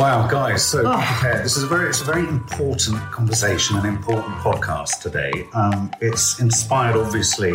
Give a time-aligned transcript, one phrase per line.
[0.00, 1.44] Wow, guys, so prepared.
[1.44, 5.46] This is a very, it's a very important conversation and important podcast today.
[5.52, 7.52] Um, it's inspired, obviously,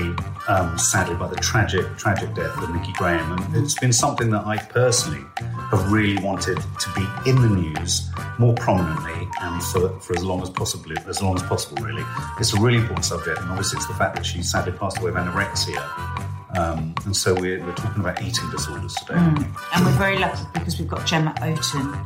[0.48, 4.45] um, sadly, by the tragic, tragic death of Nikki Graham, and it's been something that
[4.45, 5.26] I personally
[5.72, 10.44] have really wanted to be in the news more prominently and for, for as long
[10.44, 11.81] as possible, as long as possible.
[11.81, 12.03] Really,
[12.39, 15.09] it's a really important subject, and obviously, it's the fact that she sadly passed away
[15.09, 16.34] of anorexia.
[16.58, 19.16] Um, and so we're, we're talking about eating disorders today.
[19.16, 22.05] And we're very lucky because we've got Gemma Oaten,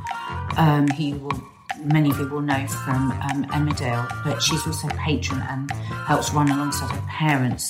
[0.58, 1.44] um, who you will,
[1.84, 6.34] many of you will know from um, Emmerdale, but she's also a patron and helps
[6.34, 7.70] run alongside her parents.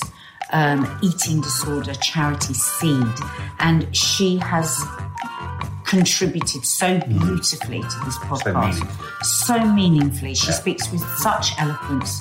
[0.52, 3.06] Um, eating disorder charity seed,
[3.60, 4.82] and she has
[5.84, 9.22] contributed so beautifully to this podcast, meaningfully.
[9.22, 10.34] so meaningfully.
[10.34, 10.52] She Yeah.
[10.54, 12.20] speaks with such eloquence,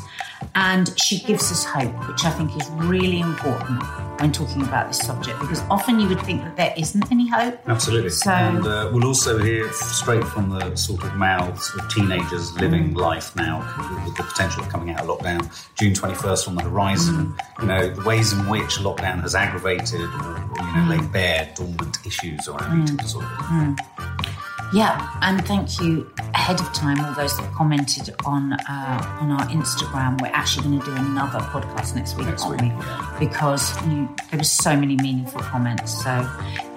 [0.56, 3.84] and she gives us hope, which I think is really important
[4.20, 7.60] when talking about this subject, because often you would think that there isn't any hope.
[7.68, 8.10] Absolutely.
[8.10, 12.62] So- and uh, we'll also hear straight from the sort of mouths of teenagers mm.
[12.62, 13.60] living life now
[14.06, 15.40] with the potential of coming out of lockdown.
[15.76, 17.34] June 21st on the horizon.
[17.34, 17.62] Mm.
[17.62, 20.90] You know, the ways in which lockdown has aggravated or, or, you know, mm.
[20.90, 23.30] laid bare dormant issues around eating disorders.
[24.72, 29.48] Yeah, and thank you ahead of time, all those that commented on uh, on our
[29.48, 30.22] Instagram.
[30.22, 32.78] We're actually going to do another podcast next week, Next aren't week, we?
[32.78, 33.16] yeah.
[33.20, 36.04] Because you, there were so many meaningful comments.
[36.04, 36.12] So,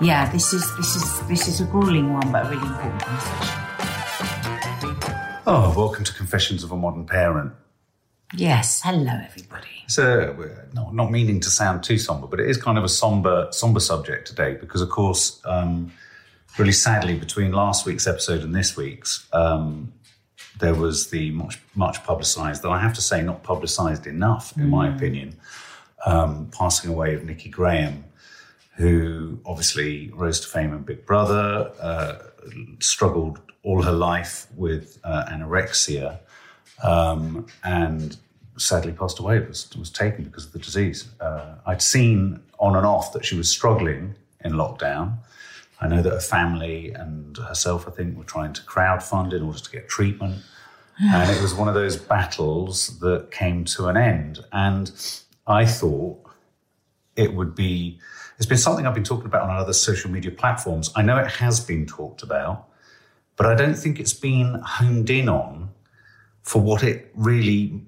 [0.01, 3.59] yeah, this is this is this is a grueling one, but a really important conversation.
[5.47, 7.53] Oh, welcome to Confessions of a Modern Parent.
[8.35, 9.67] Yes, hello everybody.
[9.89, 12.89] So, we're not, not meaning to sound too somber, but it is kind of a
[12.89, 15.93] somber, somber subject today because, of course, um,
[16.59, 19.93] really sadly, between last week's episode and this week's, um,
[20.59, 24.69] there was the much, much publicised, though I have to say, not publicised enough, in
[24.69, 25.37] my opinion,
[26.05, 28.05] um, passing away of Nikki Graham,
[28.77, 32.19] who obviously rose to fame in Big Brother, uh,
[32.81, 36.19] struggled all her life with uh, anorexia
[36.83, 38.17] um, and
[38.59, 41.09] sadly passed away, was, was taken because of the disease.
[41.21, 44.15] Uh, I'd seen on and off that she was struggling
[44.45, 45.19] in lockdown.
[45.83, 49.59] I know that her family and herself, I think, were trying to crowdfund in order
[49.59, 50.43] to get treatment.
[51.03, 54.39] and it was one of those battles that came to an end.
[54.53, 54.93] And
[55.47, 56.21] I thought
[57.17, 57.99] it would be,
[58.37, 60.93] it's been something I've been talking about on other social media platforms.
[60.95, 62.69] I know it has been talked about,
[63.37, 65.71] but I don't think it's been honed in on
[66.43, 67.81] for what it really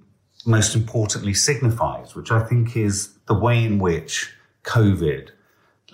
[0.44, 4.32] most importantly signifies, which I think is the way in which
[4.65, 5.31] COVID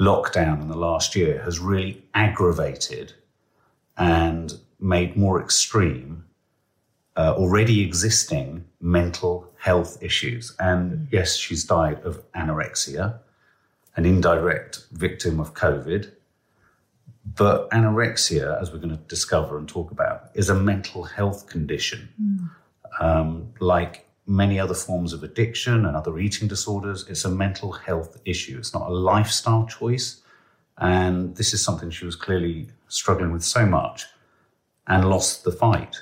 [0.01, 3.13] lockdown in the last year has really aggravated
[3.99, 6.25] and made more extreme
[7.17, 10.57] uh, already existing mental health issues.
[10.59, 13.19] And yes, she's died of anorexia,
[13.97, 16.11] an indirect victim of COVID.
[17.37, 22.09] But anorexia, as we're going to discover and talk about, is a mental health condition.
[22.99, 28.17] Um, like many other forms of addiction and other eating disorders, it's a mental health
[28.25, 28.57] issue.
[28.59, 30.23] It's not a lifestyle choice.
[30.79, 34.07] And this is something she was clearly struggling with so much
[34.87, 35.97] and lost the fight.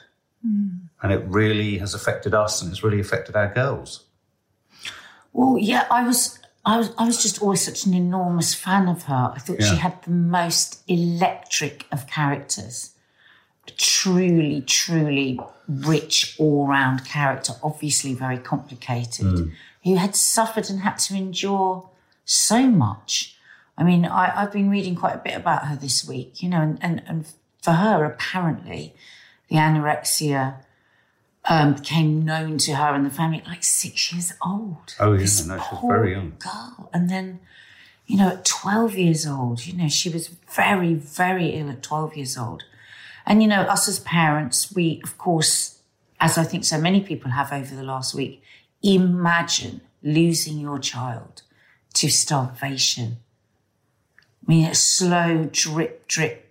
[0.46, 0.68] Hmm.
[1.02, 4.04] And it really has affected us and it's really affected our girls.
[5.32, 9.04] Well, yeah, I was, I was, I was just always such an enormous fan of
[9.04, 9.32] her.
[9.34, 12.94] I thought she had the most electric of characters.
[13.76, 17.52] Truly, truly rich all-round character.
[17.62, 19.52] Obviously, very complicated.
[19.84, 21.88] Who had suffered and had to endure
[22.24, 23.36] so much.
[23.76, 26.60] I mean, I, I've been reading quite a bit about her this week, you know,
[26.60, 27.26] and, and, and
[27.62, 28.92] for her, apparently,
[29.48, 30.56] the anorexia
[31.44, 34.94] um, became known to her and the family at like six years old.
[35.00, 36.34] Oh, yeah, This no, she was very young.
[36.38, 36.90] Girl.
[36.92, 37.40] And then,
[38.06, 42.16] you know, at 12 years old, you know, she was very, very ill at 12
[42.16, 42.64] years old.
[43.28, 45.80] And, you know, us as parents, we, of course,
[46.18, 48.42] as I think so many people have over the last week,
[48.82, 51.42] imagine losing your child
[51.92, 53.18] to starvation.
[54.42, 56.48] I mean, a slow drip, drip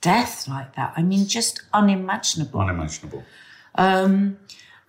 [0.00, 0.94] death like that.
[0.96, 2.60] I mean, just unimaginable.
[2.60, 3.22] Unimaginable.
[3.74, 4.38] Um,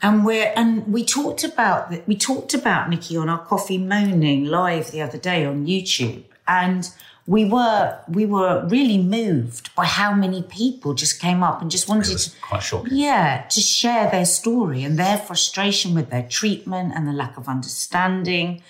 [0.02, 2.08] and we're and we talked about that.
[2.08, 6.90] We talked about Nikki on our coffee moaning live the other day on YouTube, and
[7.26, 11.88] we were we were really moved by how many people just came up and just
[11.88, 12.94] wanted to quite shocking.
[12.94, 17.48] yeah, to share their story and their frustration with their treatment and the lack of
[17.48, 18.62] understanding.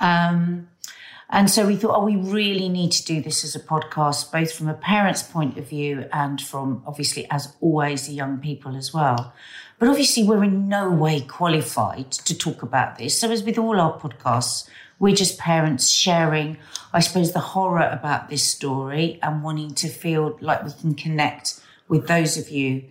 [0.00, 0.68] Um,
[1.34, 4.52] and so we thought, oh, we really need to do this as a podcast, both
[4.52, 8.94] from a parent's point of view and from obviously, as always, the young people as
[8.94, 9.34] well.
[9.80, 13.18] But obviously, we're in no way qualified to talk about this.
[13.18, 14.68] So, as with all our podcasts,
[15.00, 16.56] we're just parents sharing,
[16.92, 21.60] I suppose, the horror about this story and wanting to feel like we can connect
[21.88, 22.84] with those of you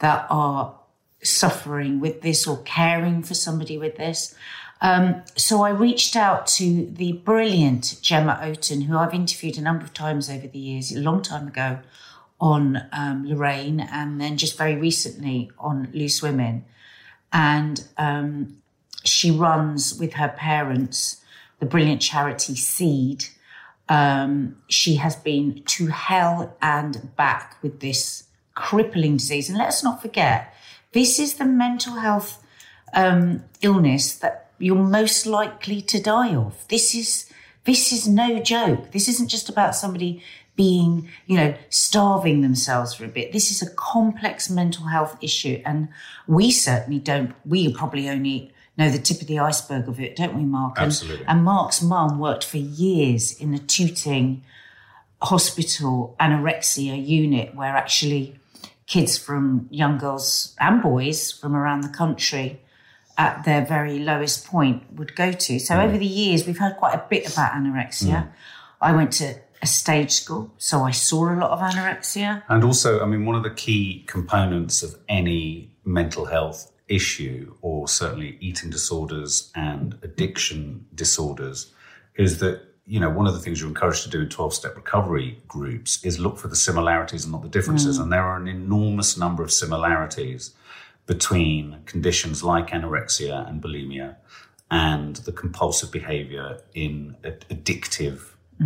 [0.00, 0.74] that are
[1.22, 4.34] suffering with this or caring for somebody with this.
[4.80, 9.84] Um, so I reached out to the brilliant Gemma Oaten, who I've interviewed a number
[9.84, 11.78] of times over the years, a long time ago
[12.40, 16.64] on um, Lorraine, and then just very recently on Loose Women.
[17.32, 18.58] And um,
[19.04, 21.22] she runs with her parents
[21.60, 23.26] the brilliant charity Seed.
[23.88, 28.24] Um, she has been to hell and back with this
[28.54, 29.48] crippling disease.
[29.48, 30.54] And let's not forget,
[30.92, 32.42] this is the mental health
[32.92, 36.66] um, illness that you're most likely to die of.
[36.68, 37.30] This is
[37.64, 38.92] this is no joke.
[38.92, 40.22] This isn't just about somebody
[40.56, 43.32] being, you know, starving themselves for a bit.
[43.32, 45.88] This is a complex mental health issue, and
[46.26, 47.34] we certainly don't.
[47.44, 50.78] We probably only know the tip of the iceberg of it, don't we, Mark?
[50.78, 51.26] And- Absolutely.
[51.26, 54.42] And, Mark's mum worked for years in a Tooting
[55.22, 58.38] hospital anorexia unit, where actually
[58.86, 62.60] kids from young girls and boys from around the country
[63.16, 65.58] at their very lowest point would go to.
[65.58, 65.84] So mm.
[65.84, 68.24] over the years, we've heard quite a bit about anorexia.
[68.24, 68.32] Mm.
[68.80, 72.42] I went to a stage school, so I saw a lot of anorexia.
[72.48, 77.88] And also, I mean, one of the key components of any mental health issue, or
[77.88, 81.72] certainly eating disorders and addiction disorders,
[82.16, 84.76] is that, you know, one of the things you're encouraged to do in 12 step
[84.76, 87.98] recovery groups is look for the similarities and not the differences.
[87.98, 88.02] Mm.
[88.02, 90.54] And there are an enormous number of similarities
[91.06, 94.16] between conditions like anorexia and bulimia
[94.70, 98.20] and the compulsive behavior in ad- addictive,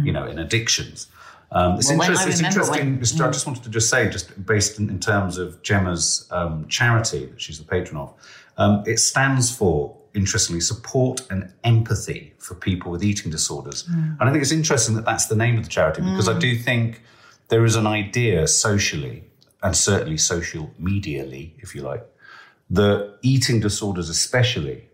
[0.04, 1.08] you know, in addictions.
[1.50, 2.86] Um, it's, Well, when- I interest- it's interesting.
[2.90, 6.26] when- just- I just wanted to just say, just based in, in terms of Gemma's
[6.30, 8.14] um, charity that she's the patron of,
[8.58, 13.84] um, it stands for, interestingly, support and empathy for people with eating disorders.
[13.88, 16.56] And I think it's interesting that that's the name of the charity because I do
[16.56, 17.02] think
[17.48, 19.24] there is an idea socially
[19.62, 22.04] and certainly social medially, if you like,
[22.70, 24.88] that eating disorders, especially,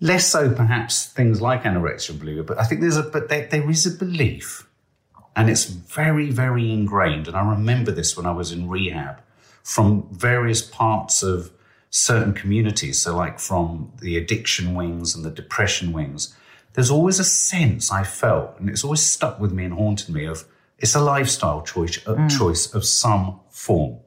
[0.00, 3.46] less so perhaps things like anorexia and bulimia, but I think there's a but there,
[3.46, 4.66] there is a belief,
[5.36, 7.28] and it's very very ingrained.
[7.28, 9.20] And I remember this when I was in rehab
[9.62, 11.50] from various parts of
[11.90, 13.02] certain communities.
[13.02, 16.34] So like from the addiction wings and the depression wings,
[16.72, 20.24] there's always a sense I felt, and it's always stuck with me and haunted me
[20.24, 20.44] of
[20.78, 22.38] it's a lifestyle choice, a mm.
[22.38, 23.98] choice of some form.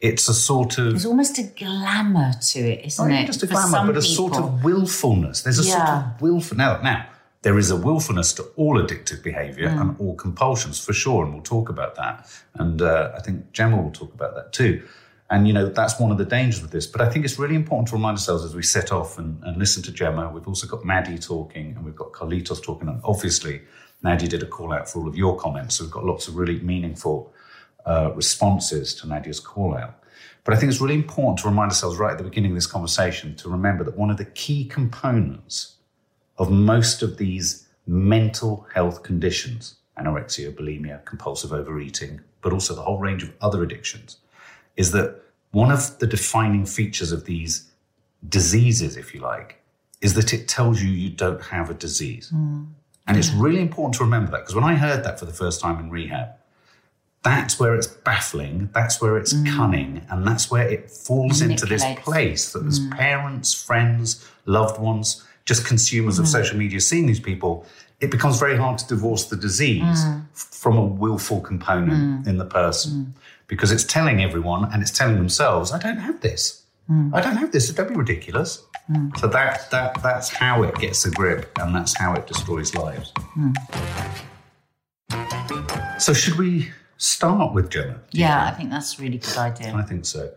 [0.00, 3.26] It's a sort of There's almost a glamour to it, isn't not it?
[3.26, 5.42] just a glamour, but a sort of willfulness.
[5.42, 6.80] There's a sort of willful now.
[6.82, 7.06] Now
[7.42, 9.80] there is a willfulness to all addictive behaviour Mm.
[9.80, 12.28] and all compulsions for sure, and we'll talk about that.
[12.54, 14.82] And uh, I think Gemma will talk about that too.
[15.30, 16.86] And you know that's one of the dangers with this.
[16.88, 19.56] But I think it's really important to remind ourselves as we set off and, and
[19.56, 20.28] listen to Gemma.
[20.34, 23.62] We've also got Maddie talking, and we've got Carlitos talking, and obviously
[24.02, 25.76] Nadia did a call out for all of your comments.
[25.76, 27.32] So we've got lots of really meaningful
[27.86, 30.02] uh, responses to Nadia's call out.
[30.44, 32.66] But I think it's really important to remind ourselves right at the beginning of this
[32.66, 35.76] conversation to remember that one of the key components
[36.38, 42.98] of most of these mental health conditions, anorexia, bulimia, compulsive overeating, but also the whole
[42.98, 44.16] range of other addictions,
[44.76, 47.70] is that one of the defining features of these
[48.28, 49.60] diseases, if you like,
[50.00, 52.30] is that it tells you you don't have a disease.
[53.06, 55.60] And it's really important to remember that because when I heard that for the first
[55.60, 56.28] time in rehab,
[57.22, 59.54] that's where it's baffling, that's where it's mm.
[59.54, 62.96] cunning, and that's where it falls into this place that as mm.
[62.96, 66.28] parents, friends, loved ones, just consumers of mm.
[66.28, 67.66] social media seeing these people,
[68.00, 72.46] it becomes very hard to divorce the disease f- from a willful component in the
[72.46, 73.14] person.
[73.46, 76.62] Because it's telling everyone and it's telling themselves, I don't have this.
[77.12, 77.68] I don't have this.
[77.70, 78.64] Don't be ridiculous.
[79.18, 83.12] So that that that's how it gets a grip, and that's how it destroys lives.
[85.98, 88.00] So should we start with Gemma?
[88.10, 88.56] do you Yeah, I think?
[88.58, 89.74] think that's a really good idea.
[89.74, 90.30] I think so.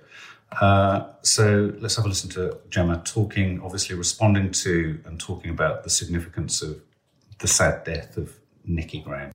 [0.62, 5.84] Uh, so let's have a listen to Gemma talking, obviously responding to and talking about
[5.84, 6.80] the significance of
[7.40, 9.32] the sad death of Nikki Graham.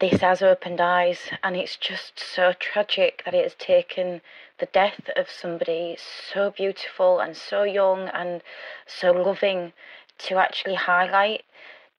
[0.00, 4.20] this has opened eyes, and it's just so tragic that it has taken
[4.58, 5.96] the death of somebody
[6.32, 8.42] so beautiful and so young and
[8.86, 9.72] so loving
[10.18, 11.44] to actually highlight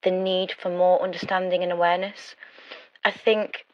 [0.04, 2.36] the need for more understanding and awareness.
[3.06, 3.66] I think,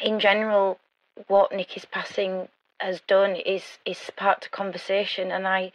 [0.00, 0.78] in general,
[1.26, 5.72] what Nikki's passing has done is is sparked a conversation, and I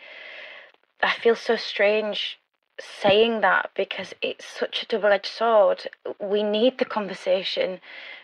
[1.02, 2.40] I feel so strange
[2.80, 5.88] saying that because it's such a double edged sword.
[6.20, 7.80] We need the conversation,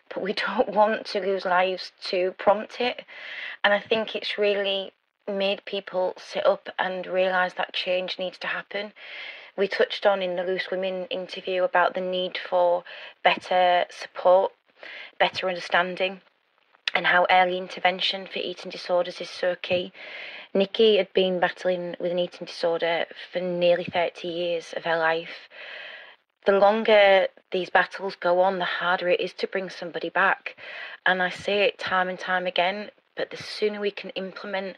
[0.09, 3.03] but we don't want to lose lives to prompt it.
[3.63, 4.93] And I think it's really
[5.27, 8.91] made people sit up and realise that change needs to happen.
[9.55, 12.83] We touched on in the Loose Women interview about the need for
[13.23, 14.51] better support,
[15.19, 16.21] better understanding,
[16.93, 19.91] and how early intervention for eating disorders is so key.
[20.53, 25.49] Nikki had been battling with an eating disorder for nearly 30 years of her life.
[26.45, 30.55] The longer these battles go on, the harder it is to bring somebody back.
[31.05, 34.77] And I say it time and time again, but the sooner we can implement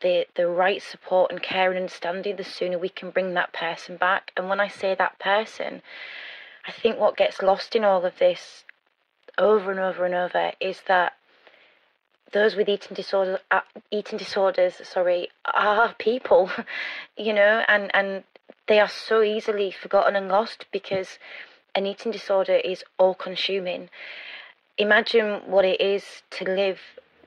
[0.00, 3.96] the, the right support and care and understanding, the sooner we can bring that person
[3.96, 4.32] back.
[4.36, 5.82] And when I say that person,
[6.66, 8.64] I think what gets lost in all of this
[9.38, 11.14] over and over and over is that
[12.32, 13.60] those with eating disorders, uh,
[13.90, 16.50] eating disorders, sorry, are people,
[17.16, 18.24] you know, and and
[18.68, 21.18] they are so easily forgotten and lost because
[21.74, 23.88] an eating disorder is all consuming.
[24.78, 26.80] Imagine what it is to live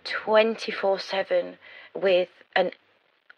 [0.03, 1.57] 24 7
[1.93, 2.71] with an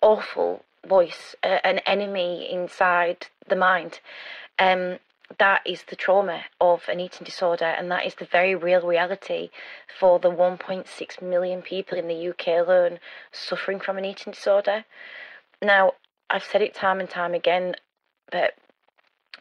[0.01, 3.99] awful voice, uh, an enemy inside the mind.
[4.59, 4.99] Um,
[5.37, 9.49] that is the trauma of an eating disorder, and that is the very real reality
[9.99, 12.99] for the 1.6 million people in the UK alone
[13.31, 14.85] suffering from an eating disorder.
[15.61, 15.93] Now,
[16.29, 17.75] I've said it time and time again,
[18.31, 18.55] but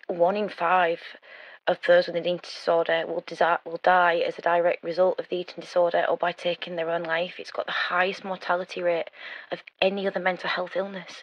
[0.08, 1.00] one in five
[1.66, 5.28] of those with an eating disorder will, desi- will die as a direct result of
[5.28, 7.34] the eating disorder or by taking their own life.
[7.38, 9.10] It's got the highest mortality rate
[9.50, 11.22] of any other mental health illness,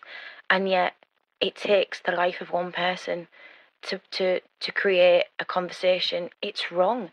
[0.50, 0.96] and yet
[1.40, 3.28] it takes the life of one person
[3.84, 7.12] to, to, to create a conversation, it's wrong.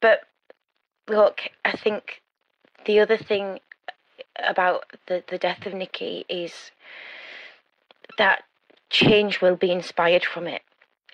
[0.00, 0.20] But
[1.08, 2.22] look, I think
[2.84, 3.60] the other thing
[4.46, 6.70] about the, the death of Nikki is
[8.16, 8.44] that
[8.90, 10.62] change will be inspired from it.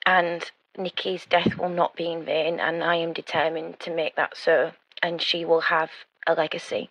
[0.06, 4.36] And Nikki's death will not be in vain, and I am determined to make that
[4.36, 5.90] so, and she will have
[6.26, 6.90] a legacy.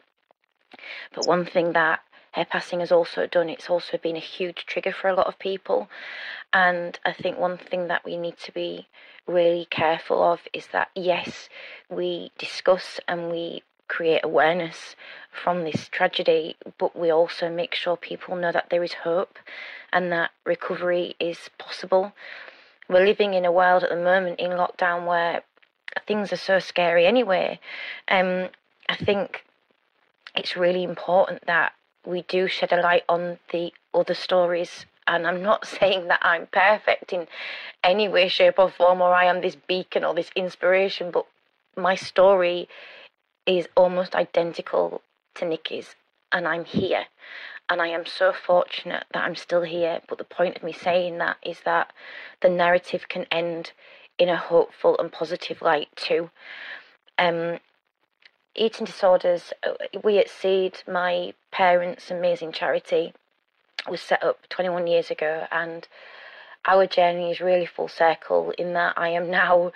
[1.14, 2.00] But one thing that
[2.34, 5.40] her passing has also done, it's also been a huge trigger for a lot of
[5.40, 5.88] people.
[6.52, 8.88] And I think one thing that we need to be
[9.28, 11.48] really careful of is that, yes,
[11.90, 14.96] we discuss and we create awareness
[15.32, 19.38] from this tragedy, but we also make sure people know that there is hope
[19.92, 22.14] and that recovery is possible.
[22.90, 25.44] We're living in a world at the moment in lockdown where
[26.08, 27.60] things are so scary anyway.
[28.08, 28.50] Um,
[28.90, 29.46] I think
[30.36, 31.74] it's really important that
[32.06, 34.86] we do shed a light on the other stories.
[35.08, 37.28] And I'm not saying that I'm perfect in
[37.84, 41.26] any way, shape, or form, or I am this beacon or this inspiration, but
[41.76, 42.70] my story
[43.46, 45.02] is almost identical
[45.36, 45.96] to Nikki's.
[46.32, 47.06] and I'm here.
[47.70, 50.02] And I am so fortunate that I'm still here.
[50.08, 51.94] But the point of me saying that is that
[52.42, 53.72] the narrative can end
[54.18, 56.30] in a hopeful and positive light too.
[57.18, 57.60] Um,
[58.56, 63.14] eating disorders, uh, we at Seed, my parents' amazing charity,
[63.90, 65.88] was set up 21 years ago, and
[66.66, 69.72] our journey is really full circle in that I am now,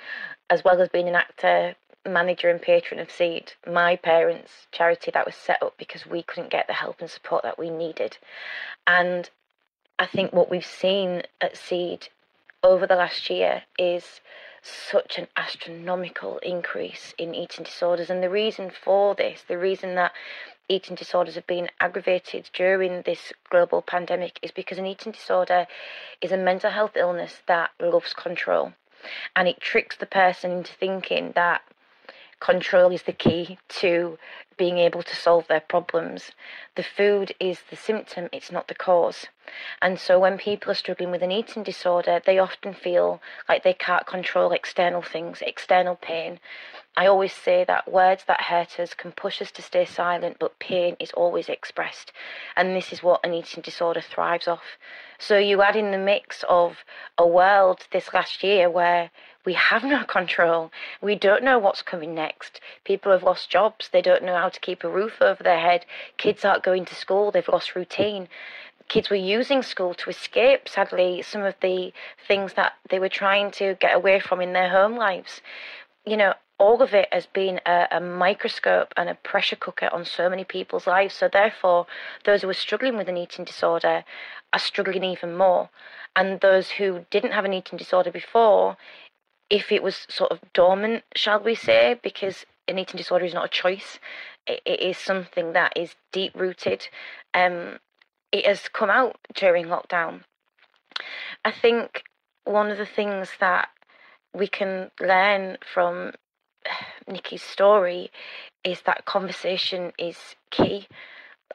[0.50, 5.26] as well as being an actor, manager, and patron of Seed, my parents' charity that
[5.26, 8.18] was set up because we couldn't get the help and support that we needed.
[8.86, 9.30] And
[10.00, 12.08] I think what we've seen at Seed
[12.64, 14.22] over the last year is
[14.68, 18.10] such an astronomical increase in eating disorders.
[18.10, 20.14] And the reason for this, the reason that
[20.70, 25.68] eating disorders have been aggravated during this global pandemic is because an eating disorder
[26.22, 28.74] is a mental health illness that loves control.
[29.36, 31.62] And it tricks the person into thinking that
[32.40, 34.18] control is the key to
[34.58, 36.32] being able to solve their problems.
[36.76, 39.28] The food is the symptom, it's not the cause.
[39.82, 43.74] And so when people are struggling with an eating disorder, they often feel like they
[43.74, 46.40] can't control external things, external pain.
[46.98, 50.58] I always say that words that hurt us can push us to stay silent, but
[50.58, 52.12] pain is always expressed.
[52.56, 54.78] And this is what an eating disorder thrives off.
[55.20, 56.84] So you add in the mix of
[57.18, 59.12] a world this last year where
[59.48, 60.74] we have no control.
[61.02, 62.60] We don't know what's coming next.
[62.84, 63.88] People have lost jobs.
[63.88, 65.86] They don't know how to keep a roof over their head.
[66.18, 67.32] Kids aren't going to school.
[67.32, 68.28] They've lost routine.
[68.90, 71.94] Kids were using school to escape, sadly, some of the
[72.28, 75.40] things that they were trying to get away from in their home lives.
[76.06, 80.04] You know, all of it has been a, a, microscope and a pressure cooker on
[80.04, 81.14] so many people's lives.
[81.16, 81.88] So, therefore,
[82.26, 84.04] those who are struggling with an eating disorder
[84.52, 85.70] are struggling even more.
[86.18, 88.76] And those who didn't have an eating disorder before,
[89.50, 93.46] if it was sort of dormant, shall we say, because an eating disorder is not
[93.46, 94.00] a choice.
[94.46, 96.88] It, it is something that is deep rooted.
[97.34, 97.80] Um,
[98.32, 100.24] it has come out during lockdown.
[101.46, 102.04] I think
[102.44, 103.70] one of the things that
[104.34, 106.14] we can learn from
[107.08, 108.12] Nikki's story
[108.64, 110.88] is that conversation is key.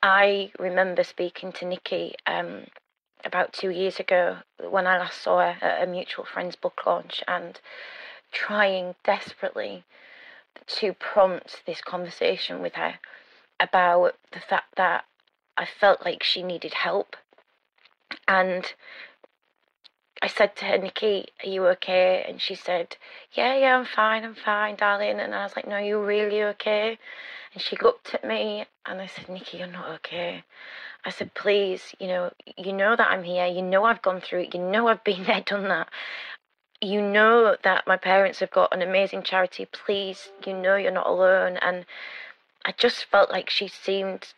[0.02, 2.64] I remember speaking to Nikki um,
[3.24, 7.22] about two years ago when I last saw her at a mutual friend's book launch
[7.26, 7.60] and
[8.32, 9.84] trying desperately
[10.66, 12.98] to prompt this conversation with her
[13.60, 15.04] about the fact that
[15.56, 17.16] I felt like she needed help.
[18.26, 18.72] And
[20.20, 22.24] I said to her, Nikki, are you okay?
[22.26, 22.96] And she said,
[23.32, 25.18] Yeah, yeah, I'm fine, I'm fine, darling.
[25.20, 26.98] And I was like, No, you're really okay.
[27.52, 30.44] And she looked at me and I said, Nikki, you're not okay.
[31.04, 33.46] I said, please, you know, you know that I'm here.
[33.46, 34.54] You know I've gone through it.
[34.54, 35.88] You know I've been there, done that
[36.82, 39.66] you know that my parents have got an amazing charity.
[39.70, 41.56] Please, you know you're not alone.
[41.62, 41.86] And
[42.64, 44.34] I just felt like she seemed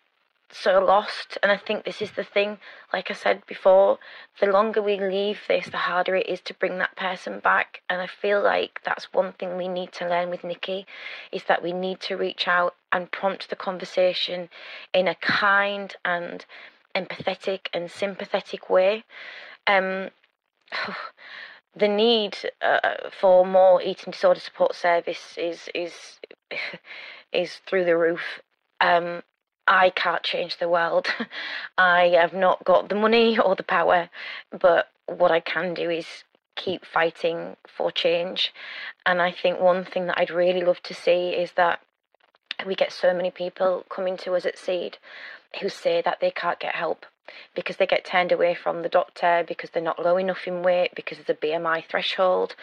[0.50, 1.38] so lost.
[1.42, 2.58] And I think this is the thing,
[2.92, 3.98] like I said before,
[4.40, 7.82] the longer we leave this, the harder it is to bring that person back.
[7.88, 10.86] And I feel like that's one thing we need to learn with Nikki
[11.32, 14.48] is that we need to reach out and prompt the conversation
[14.92, 16.44] in a kind and
[16.94, 19.04] empathetic and sympathetic way.
[19.66, 20.10] Um,
[21.76, 26.20] the need uh, for more eating disorder support service is is
[27.32, 28.40] is through the roof.
[28.80, 29.22] Um,
[29.66, 31.08] I can't change the world.
[31.78, 34.10] I have not got the money or the power,
[34.50, 36.24] but what I can do is
[36.56, 38.52] keep fighting for change.
[39.04, 41.80] And I think one thing that I'd really love to see is that
[42.64, 44.98] we get so many people coming to us at Seed
[45.60, 47.06] who say that they can't get help
[47.54, 50.92] because they get turned away from the doctor because they're not low enough in weight
[50.94, 52.54] because of the BMI threshold.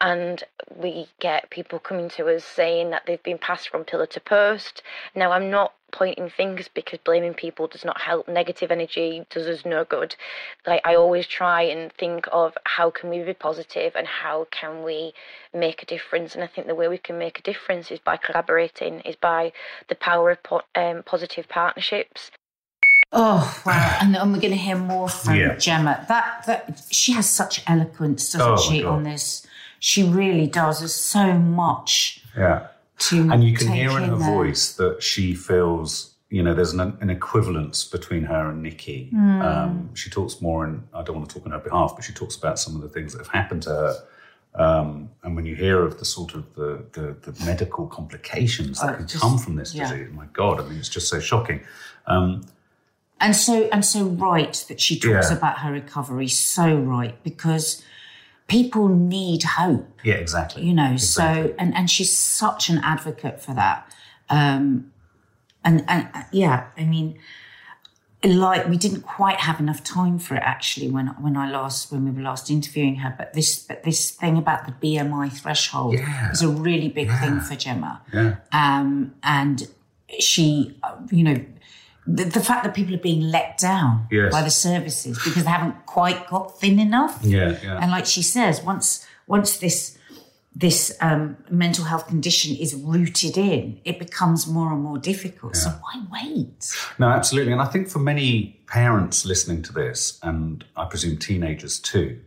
[0.00, 0.42] And
[0.74, 4.82] we get people coming to us saying that they've been passed from pillar to post.
[5.14, 8.26] Now, I'm not pointing fingers because blaming people does not help.
[8.28, 10.16] Negative energy does us no good.
[10.66, 14.82] Like I always try and think of how can we be positive and how can
[14.82, 15.14] we
[15.54, 16.34] make a difference.
[16.34, 19.52] And I think the way we can make a difference is by collaborating, is by
[19.88, 22.30] the power of po- um, positive partnerships.
[23.12, 23.98] Oh wow!
[24.02, 25.56] And, and we're going to hear more from Yeah.
[25.56, 26.04] Gemma.
[26.08, 28.82] That that she has such eloquence, doesn't Oh, she?
[28.82, 28.88] God.
[28.94, 29.46] On this,
[29.78, 30.80] she really does.
[30.80, 32.66] There's so much Yeah.
[32.98, 34.32] To And you can hear in her there.
[34.34, 39.08] voice that she feels, you know, there's an, an equivalence between her and Nikki.
[39.10, 39.42] Hmm.
[39.42, 42.12] Um, she talks more, and I don't want to talk on her behalf, but she
[42.12, 43.96] talks about some of the things that have happened to her.
[44.56, 48.94] Um, and when you hear of the sort of the, the, the medical complications that
[48.94, 49.90] Oh, can just- come from this yeah.
[49.90, 51.60] disease, my God, I mean, it's just so shocking.
[52.06, 52.42] Um,
[53.20, 55.36] and so and so right that she talks Yeah.
[55.36, 56.28] about her recovery.
[56.28, 57.82] So right because
[58.48, 59.88] people need hope.
[60.04, 60.64] yeah, exactly.
[60.64, 61.50] you know Exactly.
[61.50, 63.90] so and and she's such an advocate for that
[64.30, 64.90] um
[65.64, 67.18] and and yeah i mean
[68.22, 72.04] like we didn't quite have enough time for it actually when when i last when
[72.06, 76.30] we were last interviewing her but this but this thing about the bmi threshold Yeah.
[76.30, 78.36] is a really big thing for gemma Yeah.
[78.52, 79.68] um and
[80.20, 80.78] she
[81.10, 81.44] you know
[82.06, 84.30] the, the fact that people are being let down Yes.
[84.32, 87.78] by the services because they haven't quite got thin enough Yeah, yeah.
[87.80, 89.98] and like she says, once once this
[90.56, 95.56] this um, mental health condition is rooted in, it becomes more and more difficult.
[95.56, 96.72] So why wait?
[96.96, 97.50] No, absolutely.
[97.52, 102.20] And I think for many parents listening to this, and I presume teenagers too,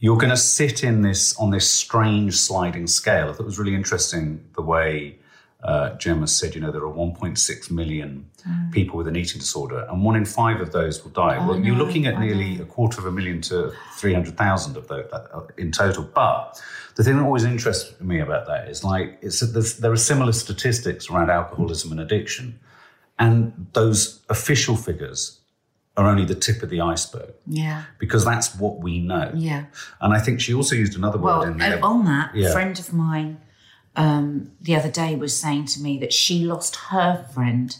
[0.00, 3.30] you're going to sit in this on this strange sliding scale.
[3.30, 5.18] I thought it was really interesting the way
[5.62, 8.28] uh, Gemma said, you know, there are 1.6 million
[8.72, 11.38] people with an eating disorder, and one in five of those will die.
[11.46, 15.40] well, you're looking at nearly a quarter of a million to 300,000 of those uh,
[15.56, 16.02] in total.
[16.02, 16.60] But
[16.96, 19.40] the thing that always interests me about that is like, it's,
[19.78, 22.58] there are similar statistics around alcoholism and addiction.
[23.18, 25.38] And those official figures
[25.96, 29.30] are only the tip of the iceberg Yeah, because that's what we know.
[29.34, 29.66] yeah.
[30.00, 31.78] And I think she also used another word Well, in there.
[31.84, 32.48] on that, Yeah.
[32.48, 33.38] a friend of mine
[33.96, 37.76] um, the other day was saying to me that she lost her friend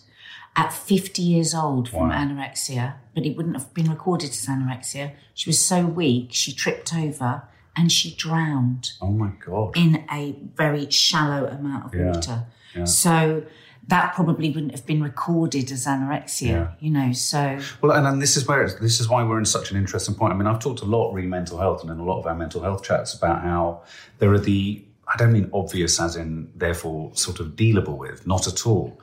[0.55, 2.15] at 50 years old from Wow.
[2.27, 5.13] anorexia, but it wouldn't have been recorded as anorexia.
[5.35, 7.43] She was so weak, she tripped over
[7.75, 8.93] and she drowned.
[9.01, 9.75] oh my God.
[9.77, 12.45] in a very shallow amount of Yeah, water.
[12.77, 12.85] yeah.
[12.85, 13.45] So
[13.89, 16.69] that probably wouldn't have been recorded as anorexia, Yeah.
[16.81, 17.13] you know.
[17.13, 19.79] So Well, and, and this is where it's, this is why we're in such an
[19.79, 20.35] interesting point.
[20.35, 22.35] I mean, I've talked a lot re mental health and in a lot of our
[22.35, 23.81] mental health chats about how
[24.19, 28.47] there are the I don't mean obvious as in therefore sort of dealable with, not
[28.47, 29.01] at all.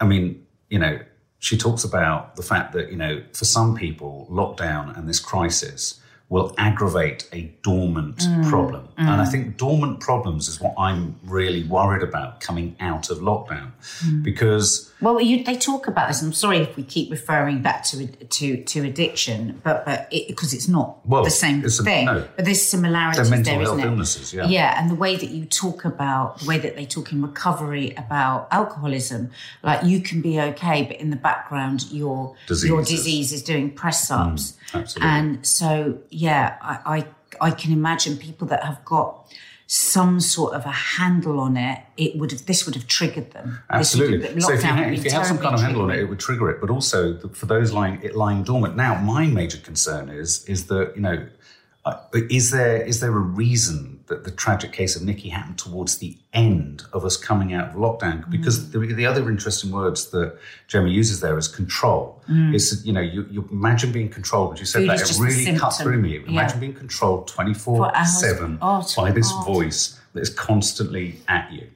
[0.00, 1.00] I mean, you know,
[1.38, 6.00] she talks about the fact that you know for some people, lockdown and this crisis
[6.32, 8.48] will aggravate a dormant Mm.
[8.48, 8.82] problem.
[8.96, 13.68] And I think dormant problems is what I'm really worried about coming out of lockdown
[14.04, 14.22] Mm.
[14.22, 16.22] because Well, you, they talk about this.
[16.22, 17.96] I'm sorry if we keep referring back to
[18.38, 19.98] to to addiction, but but
[20.32, 22.04] because it's not Well, the same it's a- thing.
[22.06, 22.24] no.
[22.36, 23.92] But there's similarities They're mental there, health isn't it?
[23.92, 24.46] illnesses, yeah.
[24.58, 27.86] Yeah, and the way that you talk about the way that they talk in recovery
[28.04, 29.22] about alcoholism,
[29.68, 32.18] like you can be okay, but in the background your
[32.70, 34.44] your disease is doing press ups.
[34.74, 35.10] absolutely.
[35.16, 39.08] And so, yeah, I, I I can imagine people that have got
[39.66, 41.78] some sort of a handle on it.
[41.96, 43.58] It would have this would have triggered them.
[43.70, 44.26] Absolutely.
[44.28, 46.08] have- So if you, had, if you had some kind of handle on it, it
[46.10, 46.60] would trigger it.
[46.60, 48.76] But also the, for those lying it lying dormant.
[48.76, 51.26] Now, my major concern is is that you know,
[51.84, 51.96] uh,
[52.30, 56.16] is there is there a reason that the tragic case of Nikki happened towards the
[56.32, 58.28] end of us coming out of lockdown?
[58.30, 58.72] Because Mm.
[58.88, 60.36] the, the other interesting words that
[60.68, 62.22] Gemma uses there is control.
[62.28, 64.50] Is you know you, you imagine being controlled.
[64.50, 64.88] When you said Mm.
[64.90, 66.18] Food that, it really cut through me.
[66.18, 66.28] Yeah.
[66.28, 68.20] Imagine being controlled twenty four For hours.
[68.20, 69.46] seven Oh, by this hard.
[69.46, 71.66] voice that is constantly at you.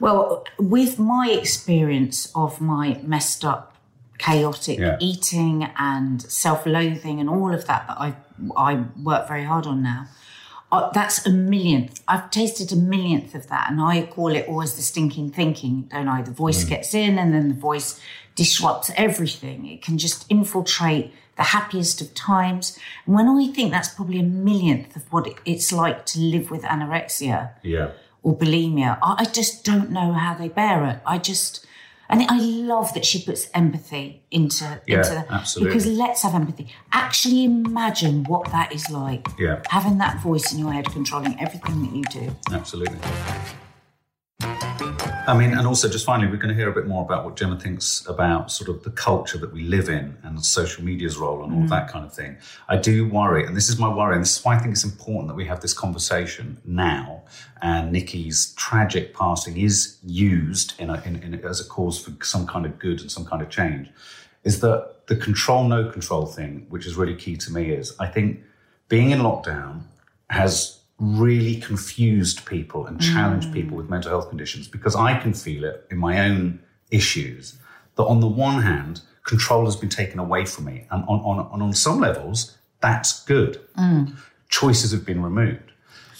[0.00, 3.76] Well, with my experience of my messed up,
[4.18, 4.96] chaotic Yeah.
[5.00, 8.14] eating and self-loathing and all of that that I
[8.56, 10.06] I work very hard on now.
[10.72, 12.02] Uh, that's a millionth.
[12.08, 16.08] I've tasted a millionth of that, and I call it always the stinking thinking, don't
[16.08, 16.22] I?
[16.22, 18.00] The voice gets in, and then the voice
[18.34, 19.66] disrupts everything.
[19.66, 22.78] It can just infiltrate the happiest of times.
[23.04, 26.50] And when I think that's probably a millionth of what it, it's like to live
[26.50, 27.90] with anorexia, Yeah.
[28.22, 28.98] or bulimia.
[29.02, 30.98] I, I just don't know how they bear it.
[31.06, 31.66] I just,
[32.12, 35.70] and I love that she puts empathy into Yeah, into that absolutely.
[35.74, 36.68] because let's have empathy.
[36.92, 39.26] Actually, imagine what that is like.
[39.38, 39.62] Yeah.
[39.70, 42.36] having that voice in your head controlling everything that you do.
[42.52, 42.98] Absolutely.
[45.24, 47.36] I mean, and also just finally, we're going to hear a bit more about what
[47.36, 51.44] Gemma thinks about sort of the culture that we live in and social media's role
[51.44, 51.68] and all mm-hmm.
[51.68, 52.36] that kind of thing.
[52.68, 54.82] I do worry, and this is my worry, and this is why I think it's
[54.82, 57.22] important that we have this conversation now.
[57.60, 62.44] And Nikki's tragic passing is used in a, in, in, as a cause for some
[62.44, 63.90] kind of good and some kind of change.
[64.42, 68.08] Is that the control no control thing, which is really key to me, is I
[68.08, 68.40] think
[68.88, 69.82] being in lockdown
[70.30, 75.64] has really confused people and challenged people with mental health conditions because I can feel
[75.64, 77.58] it in my own issues
[77.96, 80.86] that on the one hand, control has been taken away from me.
[80.90, 83.60] And on, on, on, on some levels, that's good.
[84.48, 85.72] Choices have been removed.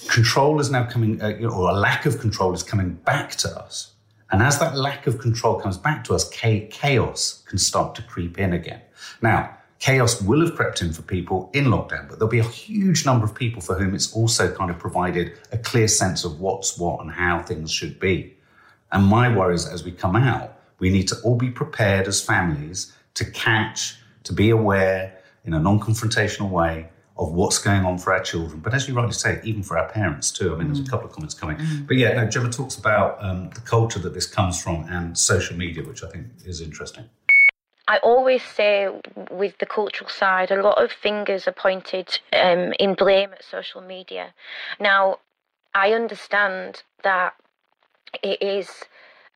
[0.09, 3.93] Control is now coming, uh, or a lack of control is coming back to us.
[4.33, 8.39] And as that lack of control comes back to us, chaos can start to creep
[8.39, 8.81] in again.
[9.21, 13.05] Now, chaos will have crept in for people in lockdown, but there'll be a huge
[13.05, 16.79] number of people for whom it's also kind of provided a clear sense of what's
[16.79, 18.33] what and how things should be.
[18.93, 22.25] And my worry is as we come out, we need to all be prepared as
[22.25, 27.99] families to catch, to be aware in a non confrontational way of what's going on
[27.99, 28.61] for our children.
[28.61, 30.55] But as you rightly say, even for our parents too.
[30.55, 31.59] I mean, there's a couple of comments coming.
[31.89, 35.57] But yeah, no, Gemma talks about um, the culture that this comes from and social
[35.57, 37.05] media, which I think is interesting.
[37.93, 38.89] I always say
[39.31, 43.83] with the cultural side, a lot of fingers are pointed um, in blame at social
[43.83, 44.33] media.
[44.81, 45.19] Now,
[45.75, 47.35] I understand that
[48.23, 48.85] it is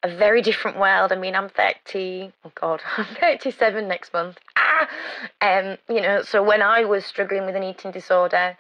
[0.03, 1.13] a very different world.
[1.13, 4.39] I mean, I'm 30, oh God, I'm 37 next month.
[4.57, 4.89] Ah!
[5.43, 8.57] Um, you know, so when I was struggling with an eating disorder,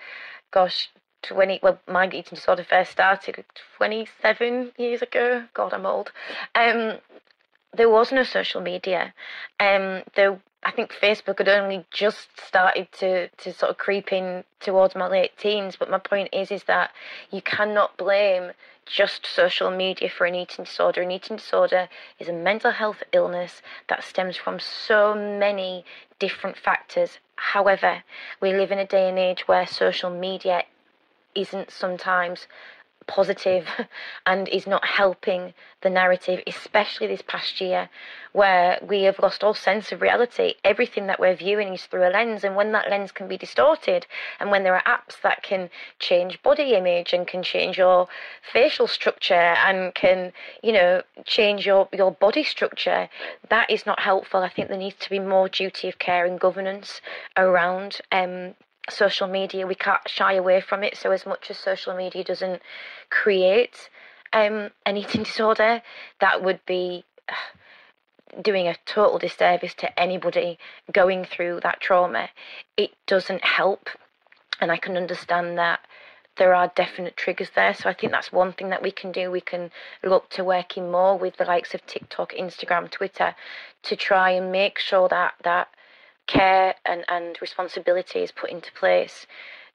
[0.51, 0.91] gosh,
[1.23, 3.47] 20, well, my eating disorder first started
[3.79, 5.45] 27 years ago.
[5.55, 6.13] God, I'm old.
[6.55, 6.99] Um,
[7.77, 9.15] there was no social media.
[9.61, 10.03] Um,
[10.67, 15.07] I think Facebook had only just started to, to sort of creep in towards my
[15.07, 15.77] late teens.
[15.77, 16.91] But my point is, is that
[17.31, 18.51] you cannot blame
[18.85, 21.03] just social media for an eating disorder.
[21.03, 25.85] An eating disorder is a mental health illness that stems from so many
[26.19, 27.19] different factors.
[27.37, 28.03] However,
[28.41, 30.65] we live in a day and age where social media
[31.37, 32.49] isn't sometimes
[33.07, 33.67] positive
[34.27, 37.89] and is not helping the narrative, especially this past year,
[38.33, 40.55] where we have lost all sense of reality.
[40.65, 44.07] Everything that we're viewing is through a lens, and when that lens can be distorted,
[44.41, 48.09] and when there are apps that can change body image and can change your
[48.53, 53.09] facial structure and can, you know, change your, your body structure,
[53.49, 54.43] that is not helpful.
[54.43, 57.01] I think there needs to be more duty of care and governance
[57.37, 58.55] around um,
[58.91, 59.67] social media.
[59.67, 60.97] We can't shy away from it.
[60.97, 62.63] So, as much as social media doesn't
[63.11, 63.91] create
[64.33, 65.83] um, an eating disorder,
[66.21, 70.59] that would be uh, doing a total disservice to anybody
[70.93, 72.29] going through that trauma.
[72.77, 73.89] It doesn't help.
[74.61, 75.81] And I can understand that
[76.37, 77.75] there are definite triggers there.
[77.75, 79.31] So I think that's one thing that we can do.
[79.31, 79.71] We can
[80.03, 83.35] look to working more with the likes of TikTok, Instagram, Twitter
[83.85, 85.69] to try and make sure that that
[86.27, 89.27] care and, and responsibility is put into place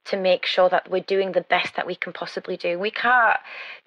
[0.04, 2.80] to make sure that we're doing the best that we can possibly do.
[2.80, 3.38] We can't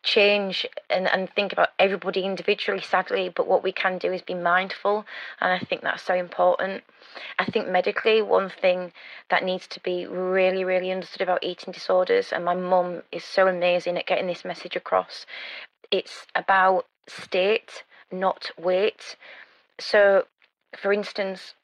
[0.03, 4.35] change and, and think about everybody individually, sadly, but what we can do is be
[4.35, 5.05] mindful,
[5.41, 6.85] and I think that's so important.
[7.39, 8.93] I think medically, one thing
[9.29, 13.49] that needs to be really, really understood about eating disorders, and my mum is so
[13.49, 15.27] amazing at getting this message across,
[15.91, 19.17] it's about state, not weight.
[19.81, 20.25] So,
[20.77, 21.55] for instance,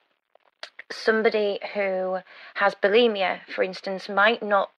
[0.92, 2.18] somebody who
[2.54, 4.70] has bulimia, for instance, might not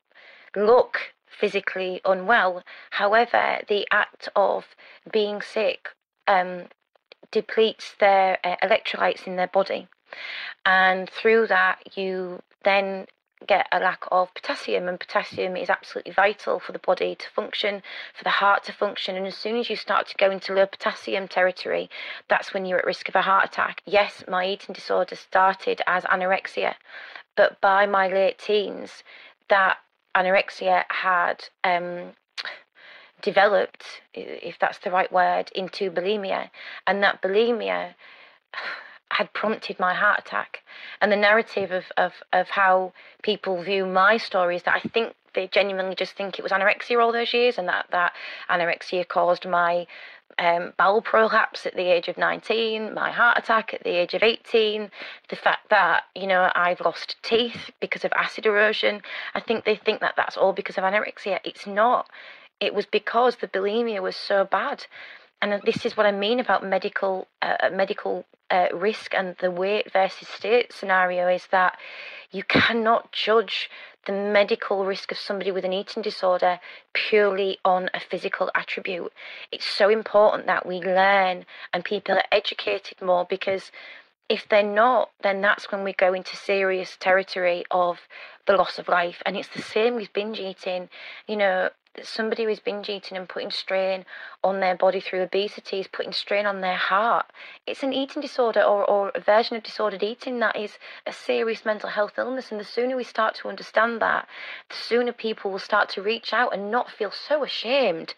[0.55, 2.63] look physically unwell.
[2.91, 4.67] However, the act of
[5.11, 5.89] being sick
[6.27, 6.67] um,
[7.31, 9.89] depletes their uh, electrolytes in their body.
[10.65, 13.07] And through that, you then
[13.47, 17.83] get a lack of potassium, and potassium is absolutely vital for the body to function,
[18.15, 19.17] for the heart to function.
[19.17, 21.91] And as soon as you start to go into low potassium territory,
[22.29, 23.83] that's when you're at risk of a heart attack.
[23.87, 26.75] Yes, my eating disorder started as anorexia,
[27.37, 29.03] but by my late teens,
[29.49, 29.79] that
[30.17, 32.13] anorexia had um,
[33.23, 36.51] developed, if that's the right word, into bulimia,
[36.87, 37.95] and that bulimia
[39.13, 40.63] had prompted my heart attack.
[41.01, 45.15] And the narrative of, of, of how people view my story is that I think
[45.35, 48.13] they genuinely just think it was anorexia all those years and that, that
[48.51, 49.87] anorexia caused my
[50.39, 54.23] um, bowel prolapse at the age of 19, my heart attack at the age of
[54.23, 54.91] 18,
[55.29, 59.03] the fact that, you know, I've lost teeth because of acid erosion.
[59.35, 61.39] I think they think that that's all because of anorexia.
[61.45, 62.09] It's not.
[62.61, 64.87] It was because the bulimia was so bad
[65.43, 69.93] and this is what I mean about medical uh, medical uh, risk and the weight
[69.93, 71.77] versus state scenario is that
[72.31, 73.69] you cannot judge
[74.07, 76.61] the medical risk of somebody with an eating disorder
[76.93, 79.13] purely on a physical attribute.
[79.51, 83.71] It's so important that we learn and people are educated more because
[84.29, 87.99] if they're not, then that's when we go into serious territory of
[88.47, 89.23] the loss of life.
[89.27, 90.89] And it's the same with binge eating.
[91.27, 91.71] You know,
[92.03, 94.05] somebody who's binge eating and putting strain
[94.43, 97.27] on their body through obesity is putting strain on their heart.
[97.67, 101.65] It's an eating disorder or, or a version of disordered eating that is a serious
[101.65, 102.51] mental health illness.
[102.51, 104.27] And the sooner we start to understand that,
[104.69, 108.15] the sooner people will start to reach out and not feel so ashamed,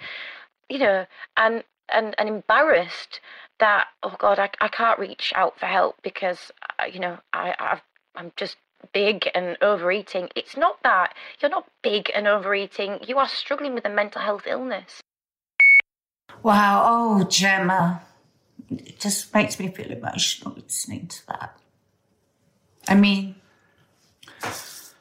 [0.69, 1.07] you know,
[1.37, 3.21] and and, and embarrassed
[3.61, 7.55] that oh god I, I can't reach out for help because uh, you know I
[7.59, 7.83] I've,
[8.17, 8.57] I'm just
[8.93, 10.29] big and overeating.
[10.37, 11.15] It's not that.
[11.41, 12.99] You're not big and overeating.
[13.07, 15.01] You are struggling with a mental health illness.
[16.43, 16.83] Wow.
[16.87, 18.03] Oh, Gemma.
[18.71, 21.57] It just makes me feel emotional listening to that.
[22.89, 23.37] I mean,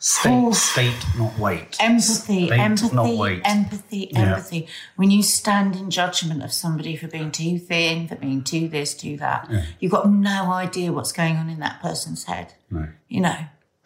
[0.05, 1.77] State, oh, state, not weight.
[1.79, 3.41] Empathy, state, empathy, not weight.
[3.45, 4.19] empathy, Yeah.
[4.33, 4.67] empathy.
[4.97, 8.93] When you stand in judgment of somebody for being too thin, for being too this,
[8.93, 12.53] too that, you've got no idea what's going on in that person's head.
[12.69, 12.89] No.
[13.07, 13.37] You know,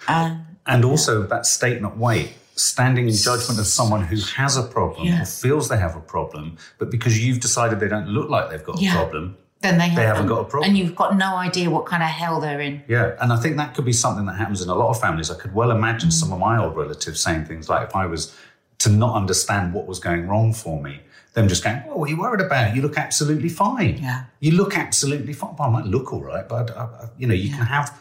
[0.07, 2.33] and And also that statement not weight.
[2.55, 5.21] Standing in judgment of someone who has a problem Yeah.
[5.21, 8.63] or feels they have a problem, but because you've decided they don't look like they've
[8.63, 8.93] got Yeah.
[8.93, 10.69] a problem, then they, They haven't haven't got a problem.
[10.69, 12.81] and you've got no idea what kind of hell they're in.
[12.87, 15.29] Yeah, and I think that could be something that happens in a lot of families.
[15.31, 16.13] I could well imagine mm.
[16.13, 18.35] some of my old relatives saying things like, if I was
[18.79, 21.01] to not understand what was going wrong for me,
[21.33, 22.75] them just going, "Oh, what are you worried about?
[22.75, 23.97] You look absolutely fine.
[23.99, 24.23] Yeah.
[24.39, 25.55] you look absolutely fine.
[25.57, 27.95] Well, I might look all right, but I, I, you know, you can have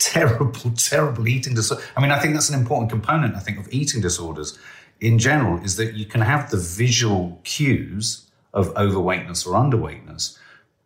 [0.00, 1.82] terrible, terrible eating disorder.
[1.96, 3.36] I mean, I think that's an important component.
[3.36, 4.58] I think of eating disorders
[5.00, 10.36] in general is that you can have the visual cues of overweightness or underweightness,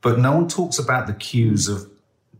[0.02, 1.88] but no one talks about the cues of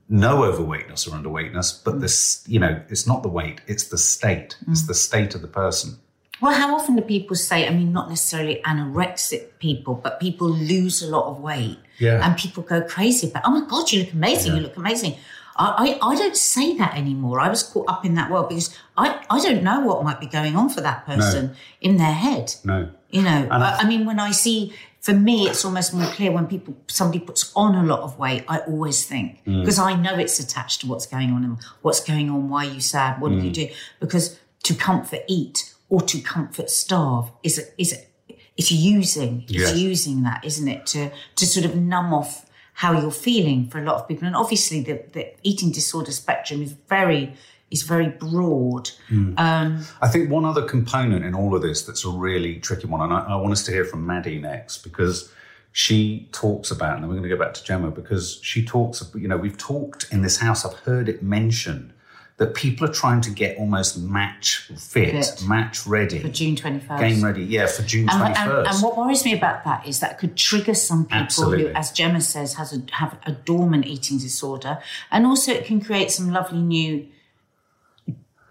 [0.08, 4.56] no overweightness or underweightness, but this, you know, it's not the weight, it's the state.
[4.66, 4.72] Mm.
[4.72, 5.98] It's the state of the person.
[6.42, 11.02] Well, how often do people say, I mean, not necessarily anorexic people, but people lose
[11.02, 12.20] a lot of weight Yeah.
[12.26, 15.14] and people go crazy about, oh my God, you look amazing, you look amazing.
[15.56, 17.40] I, I, I don't say that anymore.
[17.40, 20.26] I was caught up in that world because I, I don't know what might be
[20.26, 22.54] going on for that person in their head.
[22.64, 22.90] No.
[23.10, 26.46] You know, I- I, mean, when I see, for me, it's almost more clear when
[26.48, 29.60] people, somebody puts on a lot of weight, I always think, Mm.
[29.60, 32.70] because I know it's attached to what's going on and what's going on, why are
[32.72, 33.44] you sad, what do Mm.
[33.44, 33.68] you do?
[34.00, 39.76] Because to comfort eat or to comfort starve is, a, is, a, it's using, it's
[39.76, 40.86] using that, isn't it?
[40.86, 44.26] To, to sort of numb off how you're feeling for a lot of people.
[44.26, 47.32] And obviously the, the eating disorder spectrum is very,
[47.70, 48.90] is very broad.
[49.38, 53.00] Um, I think one other component in all of this that's a really tricky one,
[53.00, 55.32] and I, I want us to hear from Maddie next because
[55.70, 59.00] she talks about, and then we're going to go back to Gemma because she talks,
[59.00, 61.93] of you know, we've talked in this house, I've heard it mentioned
[62.36, 65.44] that people are trying to get almost match fit, Fit.
[65.46, 66.98] match ready, for June 21st.
[66.98, 68.58] game ready, yeah, for June And, 21st.
[68.58, 71.66] and, and what worries me about that is that could trigger some people Absolutely.
[71.66, 74.78] who, as Gemma says, has a, have a dormant eating disorder,
[75.12, 77.06] and also it can create some lovely new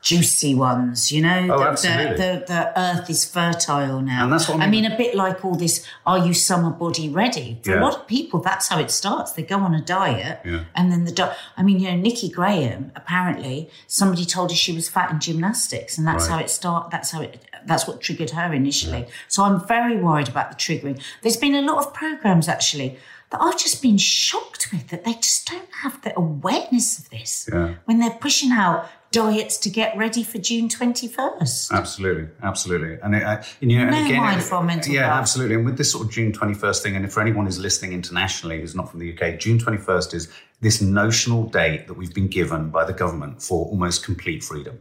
[0.03, 1.47] juicy ones, you know.
[1.53, 2.17] Oh, the, absolutely.
[2.17, 4.25] The, the, the earth is fertile now.
[4.25, 4.85] And that's what I mean.
[4.85, 4.91] I mean.
[4.91, 7.59] a bit like all this, are you summer body ready?
[7.63, 7.79] For Yeah.
[7.79, 9.31] a lot of people, that's how it starts.
[9.31, 10.65] They go on a diet Yeah.
[10.75, 11.37] and then the diet.
[11.55, 15.97] I mean, you know, Nikki Graham, apparently, somebody told her she was fat in gymnastics
[15.97, 16.33] and that's Right.
[16.35, 16.91] how it start.
[16.91, 19.07] That's how it, that's what triggered her initially.
[19.29, 21.01] So I'm very worried about the triggering.
[21.21, 22.97] There's been a lot of programs actually
[23.29, 27.49] that I've just been shocked with that they just don't have the awareness of this
[27.51, 27.75] Yeah.
[27.85, 31.71] when they're pushing out diets to get ready for June 21st.
[31.71, 35.05] Absolutely, absolutely, and, it, uh, and you know, and No again, mindful it- mental yeah,
[35.07, 35.19] health.
[35.21, 35.55] absolutely.
[35.55, 37.93] And with this sort of June twenty first thing, and if for anyone who's listening
[37.93, 42.13] internationally who's not from the UK, June twenty first is this notional date that we've
[42.13, 44.79] been given by the government for almost complete freedom.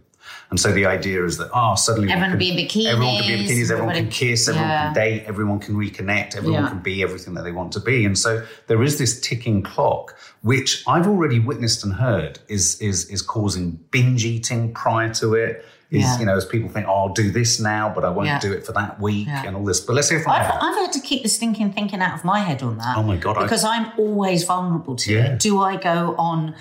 [0.50, 3.26] And so the idea is that oh, suddenly Everyone can- be in bikinis, everyone can
[3.26, 4.84] be in bikinis, everyone can kiss, everyone Yeah.
[4.84, 6.68] can date, everyone can reconnect, everyone Yeah.
[6.68, 8.04] can be everything that they want to be.
[8.04, 13.06] And so there is this ticking clock, which I've already witnessed and heard is is
[13.06, 15.64] is causing binge eating prior to it.
[15.90, 16.20] Is Yeah.
[16.20, 18.64] you know, as people think, oh, I'll do this now, but I won't do it
[18.64, 19.78] for that week and all this.
[19.78, 20.58] But let's hear from I've, Heather.
[20.62, 22.96] I've had to keep the stinking thinking out of my head on that.
[22.96, 25.38] Oh my God, I- Because I'm always vulnerable to it.
[25.38, 26.54] Do I go on?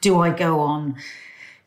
[0.00, 0.94] Do I go on?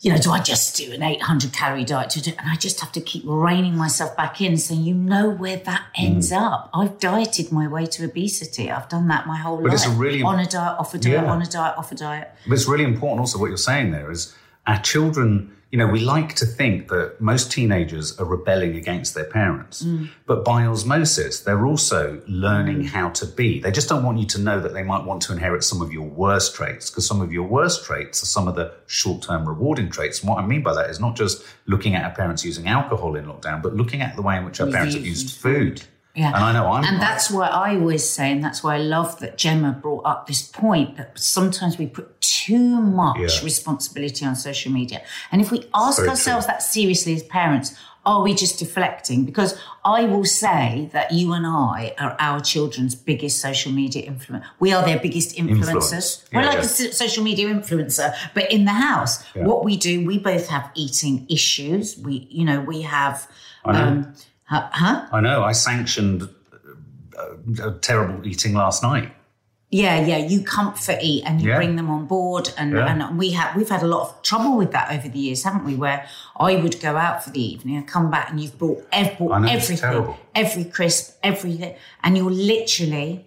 [0.03, 2.09] You know, do I just do an 800 calorie diet?
[2.11, 5.29] To do, and I just have to keep reining myself back in, saying, you know
[5.29, 6.05] where that Mm.
[6.05, 6.71] ends up.
[6.73, 8.71] I've dieted my way to obesity.
[8.71, 9.73] I've done that my whole But life.
[9.75, 11.31] it's a really- on a diet, off a diet, Yeah.
[11.31, 12.31] on a diet, off a diet.
[12.47, 14.33] But it's really important also what you're saying there is
[14.71, 19.25] our children, you know, we like to think that most teenagers are rebelling against their
[19.25, 19.83] parents.
[19.83, 20.09] Mm.
[20.25, 22.87] But by osmosis, they're also learning mm.
[22.87, 23.59] how to be.
[23.59, 25.91] They just don't want you to know that they might want to inherit some of
[25.91, 29.47] your worst traits because some of your worst traits are some of the short term
[29.47, 30.21] rewarding traits.
[30.21, 33.15] And what I mean by that is not just looking at our parents using alcohol
[33.17, 35.83] in lockdown, but looking at the way in which our parents have used used food.
[36.15, 36.27] Yeah.
[36.27, 39.19] And I know I'm And that's why I always say, and that's why I love
[39.19, 43.43] that Gemma brought up this point that sometimes we put too much Yeah.
[43.43, 45.01] responsibility on social media.
[45.31, 49.25] And if we ask ourselves that seriously as parents, are we just deflecting?
[49.25, 54.43] Because I will say that you and I are our children's biggest social media influence.
[54.59, 55.75] We are their biggest influencers.
[55.75, 56.25] Influence.
[56.33, 56.87] We're Yeah, like yeah.
[56.89, 59.23] a social media influencer, but in the house.
[59.35, 59.45] Yeah.
[59.45, 61.95] What we do, we both have eating issues.
[61.97, 63.27] We, you know, we have.
[63.63, 64.13] Um,
[64.51, 65.07] huh?
[65.11, 65.43] I know.
[65.43, 66.27] I sanctioned
[67.17, 69.11] a, uh, terrible eating last night.
[69.69, 70.17] Yeah, yeah.
[70.17, 71.55] You comfort eat and you Yeah.
[71.55, 72.87] bring them on board, and Yeah.
[72.91, 75.63] and we have we've had a lot of trouble with that over the years, haven't
[75.63, 75.75] we?
[75.75, 76.05] Where
[76.37, 79.41] I would go out for the evening and come back, and you've brought, ev- brought
[79.41, 83.25] know, everything, every crisp, everything, and you're literally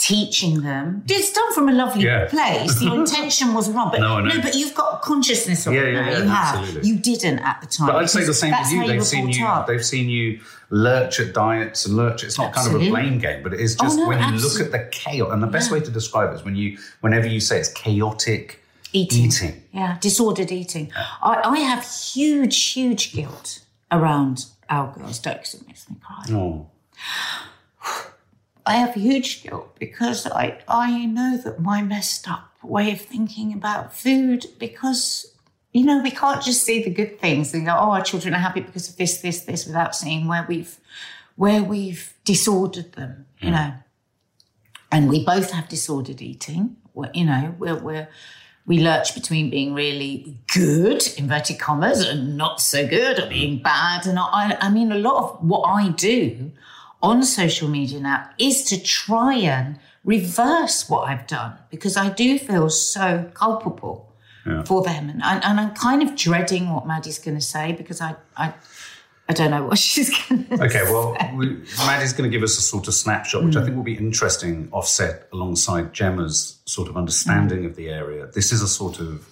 [0.00, 1.04] teaching them.
[1.06, 2.26] It's done from a lovely Yeah.
[2.26, 2.80] place.
[2.80, 4.40] Your intention was wrong, but No, know.
[4.40, 6.08] but you've got consciousness of Yeah, it now.
[6.10, 6.56] yeah, you have.
[6.56, 6.88] absolutely.
[6.88, 7.86] You didn't at the time.
[7.88, 8.86] But I'd say the same with you.
[8.86, 9.46] They've seen you.
[9.46, 9.66] up.
[9.66, 12.24] They've seen you lurch at diets and lurch.
[12.24, 14.32] It's not kind of a blame game, but it is oh, just Oh, no, when
[14.34, 15.28] you look at the chaos.
[15.32, 18.62] And the best way to describe it is when you, whenever you say it's chaotic
[18.94, 19.26] eating.
[19.26, 19.62] eating.
[19.72, 20.90] Yeah, disordered eating.
[21.22, 23.60] I, I have huge, huge guilt
[23.92, 25.18] around our girls.
[25.18, 26.24] Don't 'cause it makes me cry.
[26.34, 26.68] Oh,
[28.66, 33.52] I have huge guilt because I I know that my messed up way of thinking
[33.52, 35.26] about food because
[35.72, 38.38] you know we can't just see the good things and go oh our children are
[38.38, 40.78] happy because of this this this without seeing where we've
[41.36, 43.54] where we've disordered them you hmm.
[43.54, 43.72] know.
[44.92, 46.76] And we both have disordered eating.
[46.94, 48.08] We're, you know we're, we're
[48.66, 53.62] we lurch between being really good inverted commas and not so good or being hmm.
[53.62, 56.52] bad and I, I mean a lot of what i do
[57.02, 62.38] on social media now is to try and reverse what I've done because I do
[62.38, 64.06] feel so culpable
[64.64, 65.08] for them.
[65.10, 68.52] And, I, and I'm kind of dreading what Maddie's going to say because I, I,
[69.28, 70.64] I don't know what she's going to say.
[70.64, 70.82] okay.
[70.84, 73.46] Well, we, Maddie's going to give us a sort of snapshot, Mm.
[73.46, 78.26] which I think will be interesting, offset alongside Gemma's sort of understanding of the area.
[78.34, 79.28] This is a sort of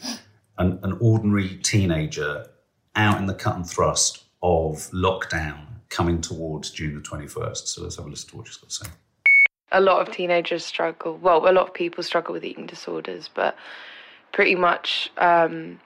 [0.59, 2.47] an, an ordinary teenager
[2.95, 7.67] out in the cut and thrust of lockdown coming towards June the 21st.
[7.67, 8.91] So let's have a listen to what she's got to say.
[9.73, 11.17] a lot of teenagers struggle.
[11.19, 13.57] Well, a lot of people struggle with eating disorders, but
[14.33, 15.81] pretty much um,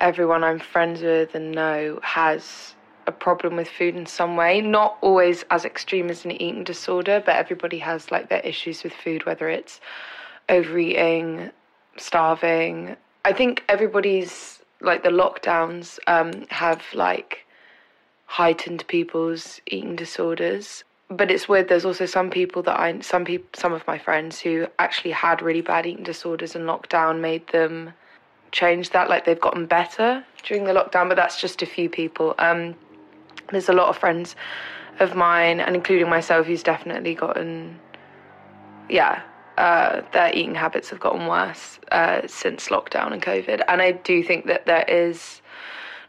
[0.00, 2.74] everyone I'm friends with and know has
[3.06, 4.60] a problem with food in some way.
[4.60, 8.92] Not always as extreme as an eating disorder, but everybody has like their issues with
[8.92, 9.80] food, whether it's
[10.48, 11.50] overeating,
[11.96, 12.96] starving.
[13.24, 17.46] I think everybody's like the lockdowns um, have like
[18.28, 20.84] heightened people's eating disorders.
[21.08, 21.68] But it's weird.
[21.68, 25.40] There's also some people that I, some people, some of my friends who actually had
[25.40, 27.94] really bad eating disorders, and lockdown made them
[28.52, 29.08] change that.
[29.08, 32.34] Like they've gotten better during the lockdown, but that's just a few people.
[32.38, 32.74] Um,
[33.50, 34.36] there's a lot of friends
[35.00, 37.78] of mine, and including myself, who's definitely gotten,
[38.90, 39.22] yeah,
[39.56, 43.62] uh, their eating habits have gotten worse uh, since lockdown and COVID.
[43.66, 45.40] And I do think that there is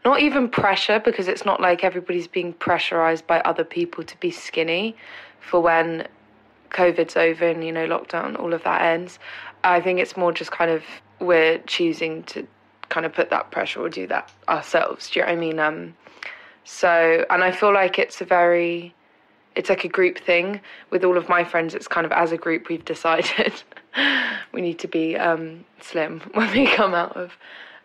[0.04, 4.30] not even pressure because it's not like everybody's being pressurized by other people to be
[4.30, 4.96] skinny
[5.40, 6.06] for when
[6.70, 9.18] COVID's over and you know lockdown, all of that ends.
[9.64, 10.82] I think it's more just kind of
[11.18, 12.46] we're choosing to
[12.88, 15.10] kind of put that pressure or do that ourselves.
[15.10, 15.58] Do you know what I mean?
[15.58, 15.94] Um,
[16.64, 18.94] so, and I feel like it's a very,
[19.54, 21.74] it's like a group thing with all of my friends.
[21.74, 23.62] It's kind of as a group we've decided
[24.52, 27.32] we need to be um, slim when we come out of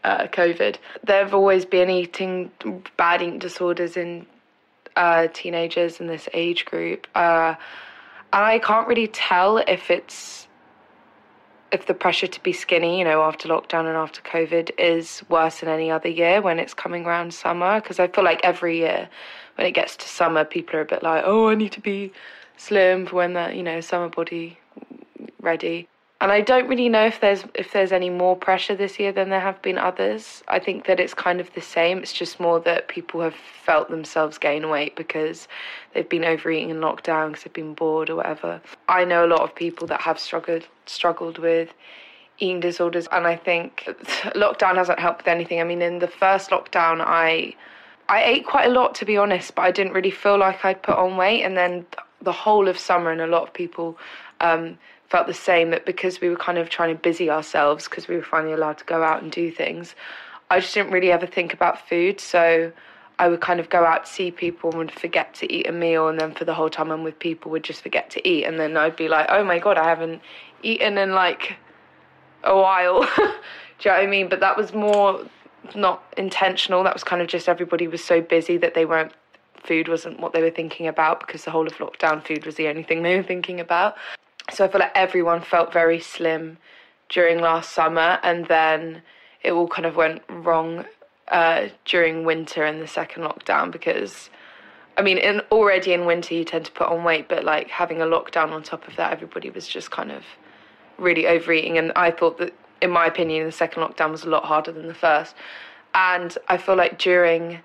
[0.05, 0.77] uh, COVID.
[1.03, 2.51] There have always been eating
[2.95, 4.27] bad eating disorders in
[4.95, 7.07] uh, teenagers in this age group.
[7.15, 7.55] Uh,
[8.31, 10.47] and I can't really tell if it's
[11.71, 15.59] if the pressure to be skinny, you know, after lockdown and after COVID is worse
[15.59, 17.81] than any other year when it's coming around summer.
[17.81, 19.09] Because I feel like every year
[19.55, 22.13] when it gets to summer, people are a bit like, oh, I need to be
[22.55, 24.59] slim for when the, you know, summer body
[25.41, 25.89] ready
[26.21, 29.29] and I don't really know if there's if there's any more pressure this year than
[29.29, 30.43] there have been others.
[30.47, 31.99] I think that it's kind of the same.
[31.99, 35.47] It's just more that people have felt themselves gain weight because
[35.93, 38.61] they've been overeating in lockdown because they've been bored or whatever.
[38.87, 41.73] I know a lot of people that have struggled struggled with
[42.39, 43.83] eating disorders, and I think
[44.35, 45.59] lockdown hasn't helped with anything.
[45.59, 47.55] I mean, in the first lockdown, I
[48.07, 50.81] I ate quite a lot to be honest, but I didn't really feel like I'd
[50.81, 51.85] put on weight, and then
[52.21, 53.97] the whole of summer, and a lot of people.
[54.39, 54.77] Um,
[55.09, 58.15] felt the same that because we were kind of trying to busy ourselves because we
[58.15, 59.95] were finally allowed to go out and do things,
[60.49, 62.19] I just didn't really ever think about food.
[62.19, 62.71] So
[63.17, 65.71] I would kind of go out to see people and would forget to eat a
[65.71, 68.45] meal, and then for the whole time I'm with people, would just forget to eat,
[68.45, 70.21] and then I'd be like, oh my god, I haven't
[70.63, 71.55] eaten in like
[72.43, 73.01] a while.
[73.15, 74.27] do you know what I mean?
[74.27, 75.25] But that was more
[75.75, 76.83] not intentional.
[76.83, 79.13] That was kind of just everybody was so busy that they weren't
[79.65, 82.67] food wasn't what they were thinking about because the whole of lockdown food was the
[82.67, 83.95] only thing they were thinking about.
[84.51, 86.57] So I feel like everyone felt very slim
[87.09, 89.01] during last summer, and then
[89.43, 90.85] it all kind of went wrong
[91.29, 94.29] uh, during winter and the second lockdown because.
[94.97, 98.01] I mean, in, already in winter you tend to put on weight, but like having
[98.01, 100.23] a lockdown on top of that, everybody was just kind of
[100.97, 101.77] really overeating.
[101.77, 104.87] And I thought that, in my opinion, the second lockdown was a lot harder than
[104.87, 105.35] the first.
[105.93, 107.59] And I feel like during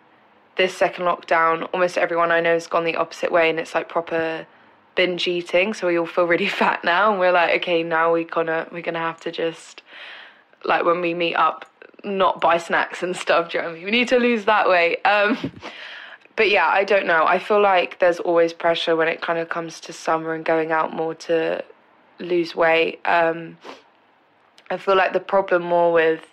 [0.56, 3.88] this second lockdown, almost everyone I know has gone the opposite way, and it's like
[3.88, 4.46] proper
[4.94, 8.24] binge eating, so we all feel really fat now, and we're like, okay, now we
[8.24, 9.82] gonna we're gonna have to just
[10.64, 11.66] like when we meet up,
[12.04, 13.50] not buy snacks and stuff.
[13.50, 13.84] Do you know I mean?
[13.84, 15.00] We need to lose that weight.
[15.04, 15.52] Um,
[16.36, 17.24] but yeah, I don't know.
[17.26, 20.72] I feel like there's always pressure when it kind of comes to summer and going
[20.72, 21.64] out more to
[22.18, 23.00] lose weight.
[23.04, 23.58] Um,
[24.70, 26.26] I feel like the problem more with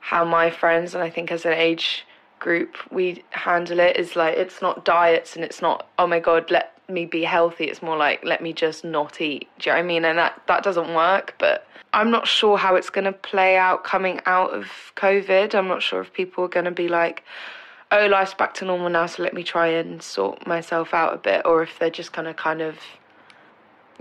[0.00, 2.04] how my friends and I think as an age
[2.38, 6.50] group we handle it is like it's not diets and it's not oh my god
[6.50, 7.64] let me be healthy.
[7.64, 9.48] It's more like let me just not eat.
[9.58, 10.04] Do you know what I mean?
[10.04, 11.34] And that that doesn't work.
[11.38, 14.66] But I'm not sure how it's going to play out coming out of
[14.96, 15.54] COVID.
[15.54, 17.24] I'm not sure if people are going to be like,
[17.92, 21.18] oh, life's back to normal now, so let me try and sort myself out a
[21.18, 22.78] bit, or if they're just going to kind of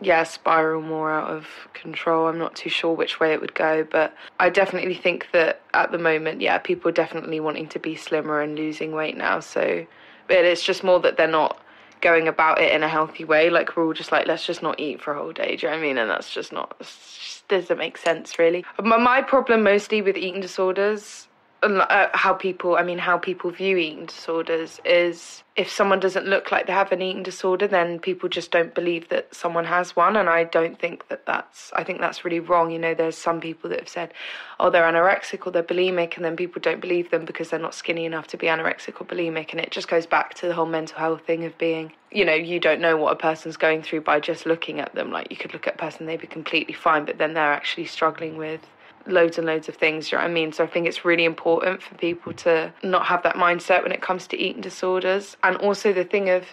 [0.02, 2.28] yeah, spiral more out of control.
[2.28, 5.92] I'm not too sure which way it would go, but I definitely think that at
[5.92, 9.40] the moment, yeah, people are definitely wanting to be slimmer and losing weight now.
[9.40, 9.86] So,
[10.28, 11.62] but it's just more that they're not
[12.04, 13.50] going about it in a healthy way.
[13.50, 15.56] Like we're all just like, let's just not eat for a whole day.
[15.56, 15.98] Do you know what I mean?
[15.98, 18.64] And that's just not just doesn't make sense really.
[18.82, 21.28] My, my problem mostly with eating disorders
[21.64, 26.52] uh, how people i mean how people view eating disorders is if someone doesn't look
[26.52, 30.16] like they have an eating disorder then people just don't believe that someone has one.
[30.16, 32.72] And i don't think that that's i think that's really wrong.
[32.72, 34.14] You know there's some people that have said
[34.60, 37.76] oh they're anorexic or they're bulimic and then people don't believe them because they're not
[37.76, 39.52] skinny enough to be anorexic or bulimic.
[39.52, 42.34] And it just goes back to the whole mental health thing of being you know
[42.34, 45.12] you don't know what a person's going through by just looking at them.
[45.12, 47.86] Like you could look at a person they'd be completely fine but then they're actually
[47.86, 48.62] struggling with
[49.08, 50.52] loads and loads of things, you know what I mean?
[50.52, 54.02] So I think it's really important for people to not have that mindset when it
[54.02, 55.38] comes to eating disorders.
[55.44, 56.46] And also the thing of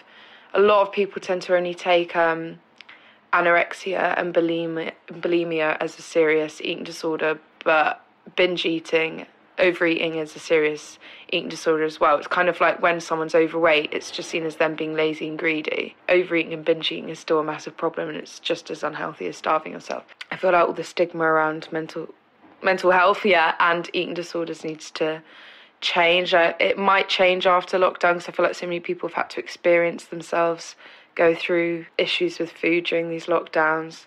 [0.53, 2.59] a lot of people tend to only take um,
[3.33, 9.25] anorexia and bulimia, bulimia as a serious eating disorder, but binge eating,
[9.57, 10.99] overeating is a serious
[11.31, 12.17] eating disorder as well.
[12.17, 15.39] It's kind of like when someone's overweight, it's just seen as them being lazy and
[15.39, 15.95] greedy.
[16.09, 19.37] Overeating and binge eating is still a massive problem and it's just as unhealthy as
[19.37, 20.03] starving yourself.
[20.31, 22.13] I feel like all the stigma around mental
[22.63, 25.21] mental health, yeah, and eating disorders needs to
[25.81, 26.33] change.
[26.33, 29.29] Uh, it might change after lockdown because I feel like so many people have had
[29.31, 30.75] to experience themselves
[31.15, 34.05] go through issues with food during these lockdowns.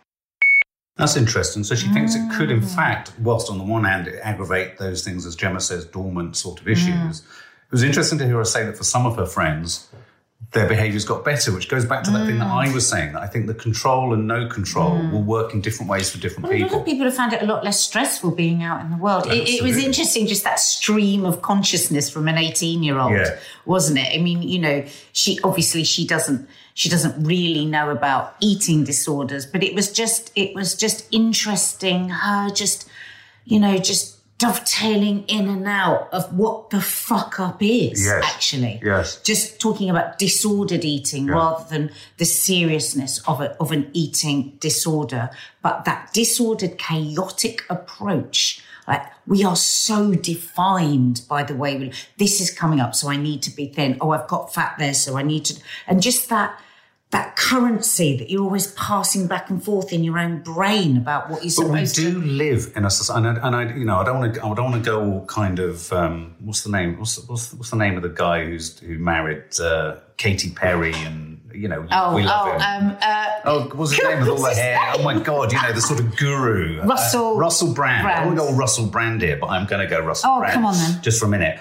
[0.96, 1.64] That's interesting.
[1.64, 5.04] So she thinks it could, in fact, whilst on the one hand it aggravate those
[5.04, 7.20] things, as Gemma says, dormant sort of issues.
[7.20, 9.88] It was interesting to hear her say that for some of her friends,
[10.52, 13.22] their behaviors got better, which goes back to that thing that I was saying that
[13.22, 15.12] I think the control and no control mm.
[15.12, 16.80] will work in different ways for different Well, a lot people.
[16.80, 19.26] of people have found it a lot less stressful being out in the world.
[19.26, 23.38] It, it was interesting, just that stream of consciousness from an eighteen-year-old, Yeah.
[23.64, 24.14] wasn't it?
[24.14, 29.46] I mean, you know, she obviously she doesn't she doesn't really know about eating disorders,
[29.46, 32.88] but it was just it was just interesting her just
[33.44, 38.24] you know just dovetailing in and out of what the fuck up is Yes.
[38.24, 39.16] actually Yes.
[39.22, 45.30] just talking about disordered eating rather than the seriousness of a, of an eating disorder,
[45.62, 48.60] but that disordered, chaotic approach.
[48.86, 51.92] Like we are so defined by the way we.
[52.18, 53.96] This is coming up, so I need to be thin.
[54.02, 55.54] Oh, I've got fat there, so I need to.
[55.86, 56.60] And just that
[57.14, 61.44] that currency that you're always passing back and forth in your own brain about what
[61.44, 62.26] you're But we do to.
[62.26, 64.54] live in a society, and I, and I, you know, I don't want to, I
[64.54, 66.98] don't want to go all kind of, um, what's the name?
[66.98, 70.92] What's, the- what's, what's the name of the guy who's who married uh, Katy Perry,
[70.92, 72.90] and you know, Oh, we love oh, him.
[72.90, 74.78] um, uh, Oh, what's his name with all the What's his hair?
[74.94, 75.52] Oh my God!
[75.52, 78.04] You know the sort of guru, Uh, Russell Russell Brand.
[78.08, 80.54] I want to go Russell Brand here, but I'm going to go Russell Oh, Brand.
[80.54, 81.00] come on then.
[81.02, 81.60] just for a minute.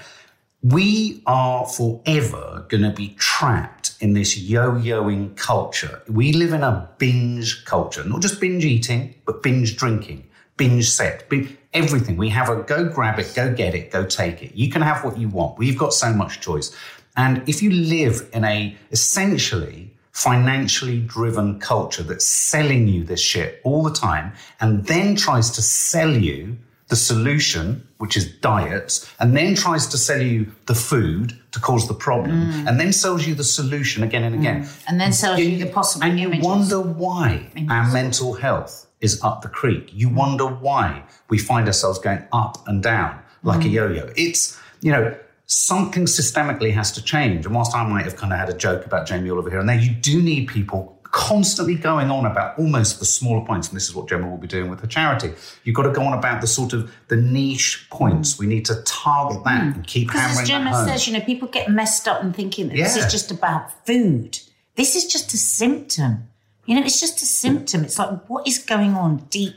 [0.64, 6.02] We are forever going to be trapped in this yo-yoing culture.
[6.08, 11.26] We live in a binge culture, not just binge eating, but binge drinking, binge sex,
[11.28, 12.16] bin- everything.
[12.16, 14.56] We have a go grab it, go get it, go take it.
[14.56, 15.58] You can have what you want.
[15.58, 16.74] We've got so much choice.
[17.18, 23.60] And if you live in a essentially financially driven culture that's selling you this shit
[23.66, 26.58] all the time and then tries to sell you
[26.94, 27.66] the solution,
[27.98, 32.36] which is diets, and then tries to sell you the food to cause the problem,
[32.52, 32.68] mm.
[32.68, 34.62] and then sells you the solution again and again.
[34.62, 34.84] Mm.
[34.88, 36.46] and then sells you the possible And you images.
[36.46, 39.90] wonder why our mental health is up the creek.
[39.92, 40.22] You mm.
[40.22, 44.04] wonder why we find ourselves going up and down like a yo yo.
[44.16, 45.18] It's, you know,
[45.48, 47.48] something systemically has to change.
[47.48, 49.68] And whilst I might have kind of had a joke about Jamie Oliver here and
[49.68, 50.80] there, you do need people
[51.14, 53.68] constantly going on about almost the smaller points.
[53.70, 55.32] And this is what Gemma will be doing with her charity.
[55.64, 58.40] You've got to go on about the sort of the niche points.
[58.40, 59.74] We need to target that hmm.
[59.74, 60.88] and keep Because hammering as Gemma home.
[60.88, 64.40] says, you know, people get messed up and thinking that this is just about food.
[64.76, 66.28] This is just a symptom.
[66.66, 67.84] You know, it's just a symptom.
[67.84, 69.54] It's like what is going on deep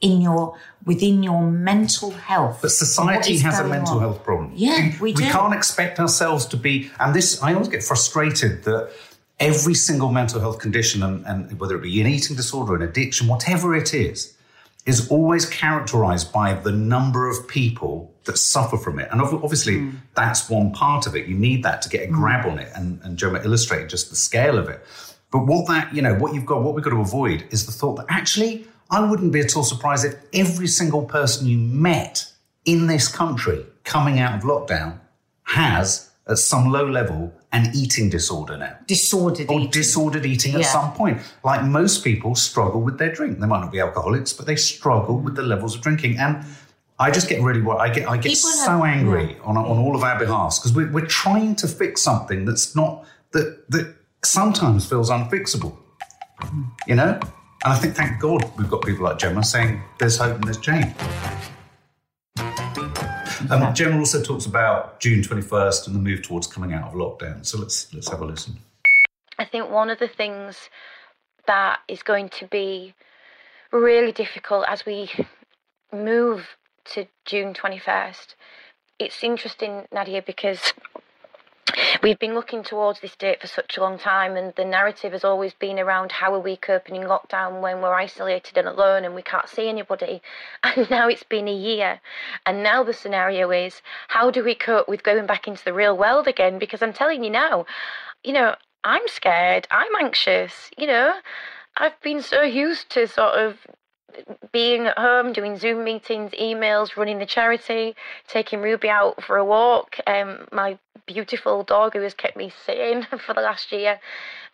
[0.00, 2.60] in your within your mental health.
[2.62, 4.00] But society has a mental on?
[4.00, 4.52] health problem.
[4.54, 5.24] Yeah, we do.
[5.24, 8.92] can't expect ourselves to be, and this, I always get frustrated that
[9.38, 13.26] every single mental health condition, and, and whether it be an eating disorder, an addiction,
[13.28, 14.34] whatever it is,
[14.86, 19.08] is always characterized by the number of people that suffer from it.
[19.10, 19.90] And obviously, Hmm.
[20.14, 21.26] that's one part of it.
[21.26, 22.70] You need that to get a grab on it.
[22.74, 24.84] And, and Gemma illustrated just the scale of it.
[25.32, 27.72] But what that, you know, what you've got, what we've got to avoid is the
[27.72, 32.30] thought that actually, I wouldn't be at all surprised if every single person you met
[32.64, 35.00] in this country coming out of lockdown
[35.42, 39.70] has, at some low level, an eating disorder now disordered or eating.
[39.70, 41.20] disordered eating at some point.
[41.44, 43.38] Like most people struggle with their drink.
[43.40, 46.18] They might not be alcoholics, but they struggle with the levels of drinking.
[46.18, 46.44] And
[46.98, 48.08] I just get really what I get.
[48.08, 51.06] I get People so have- angry on on all of our behalfs because we're, we're
[51.06, 53.94] trying to fix something that's not that that
[54.24, 55.76] sometimes feels unfixable.
[56.86, 57.18] You know.
[57.64, 60.58] And I think, thank God, we've got people like Gemma saying there's hope and there's
[60.58, 60.94] change.
[63.50, 67.44] Um, Gemma also talks about June 21st and the move towards coming out of lockdown.
[67.44, 68.58] So let's let's have a listen.
[69.38, 70.70] I think one of the things
[71.46, 72.94] that is going to be
[73.72, 75.10] really difficult as we
[75.92, 76.56] move
[76.92, 78.34] to June 21st,
[78.98, 80.72] it's interesting, Nadia, because
[82.02, 85.24] we've been looking towards this date for such a long time, and the narrative has
[85.24, 89.14] always been around how are we coping in lockdown when we're isolated and alone and
[89.14, 90.22] we can't see anybody.
[90.76, 92.00] And now it's been a year,
[92.44, 95.96] and now the scenario is how do we cope with going back into the real
[95.96, 96.58] world again?
[96.58, 97.66] Because I'm telling you now,
[98.24, 101.14] you know, I'm scared, I'm anxious, you know,
[101.76, 103.58] I've been so used to sort of
[104.52, 107.94] being at home, doing Zoom meetings, emails, running the charity,
[108.28, 113.06] taking Ruby out for a walk, um, my beautiful dog who has kept me sane
[113.26, 114.00] for the last year.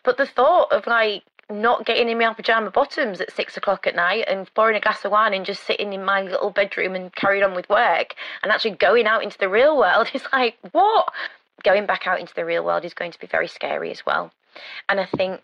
[0.03, 3.95] But the thought of like not getting in my pajama bottoms at six o'clock at
[3.95, 7.13] night and pouring a glass of wine and just sitting in my little bedroom and
[7.15, 11.11] carrying on with work and actually going out into the real world is like, what?
[11.63, 14.31] Going back out into the real world is going to be very scary as well.
[14.89, 15.41] And I think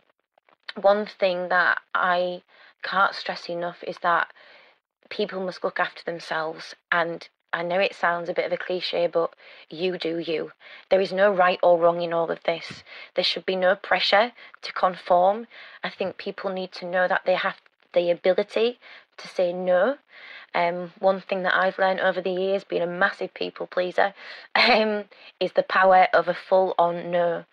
[0.82, 2.42] one thing that I
[2.84, 4.32] can't stress enough is that
[5.10, 9.08] people must look after themselves and I know it sounds a bit of a cliche,
[9.08, 9.34] but
[9.70, 10.52] you do you.
[10.90, 12.84] There is no right or wrong in all of this.
[13.16, 15.48] There should be no pressure to conform.
[15.84, 17.56] I think people need to know that they have
[17.94, 18.80] the ability
[19.18, 19.98] to say no.
[20.54, 24.14] Um, one thing that I've learned over the years, being a massive people pleaser,
[24.56, 25.06] um,
[25.40, 27.46] is the power of a full on no.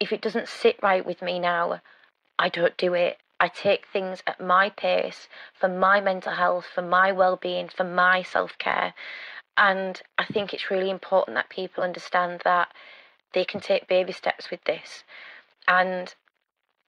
[0.00, 1.80] if it doesn't sit right with me now,
[2.38, 3.18] I don't do it.
[3.42, 7.82] I take things at my pace for my mental health, for my well being, for
[7.82, 8.94] my self care.
[9.56, 12.72] And I think it's really important that people understand that
[13.34, 15.02] they can take baby steps with this.
[15.66, 16.14] And,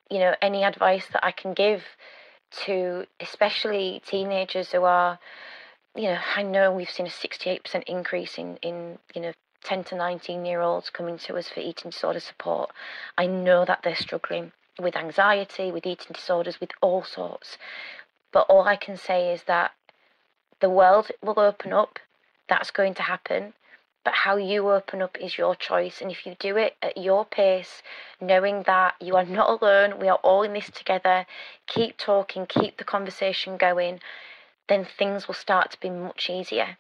[0.09, 1.83] you know, any advice that I can give
[2.67, 5.19] to especially teenagers who are,
[5.97, 9.33] you know, I know we've seen a 68% increase in, in you know,
[9.65, 12.71] 10 to 19 year olds coming to us for eating disorder support.
[13.19, 17.59] I know that they're struggling with anxiety, with eating disorders, with all sorts.
[18.33, 19.73] But all I can say is that
[20.61, 21.99] the world will open up.
[22.49, 23.55] That's going to happen.
[24.05, 26.01] But how you open up is your choice.
[26.01, 27.83] And if you do it at your pace,
[28.21, 31.27] knowing that you are not alone, we are all in this together,
[31.67, 34.01] keep talking, keep the conversation going,
[34.69, 36.77] then things will start to be much easier.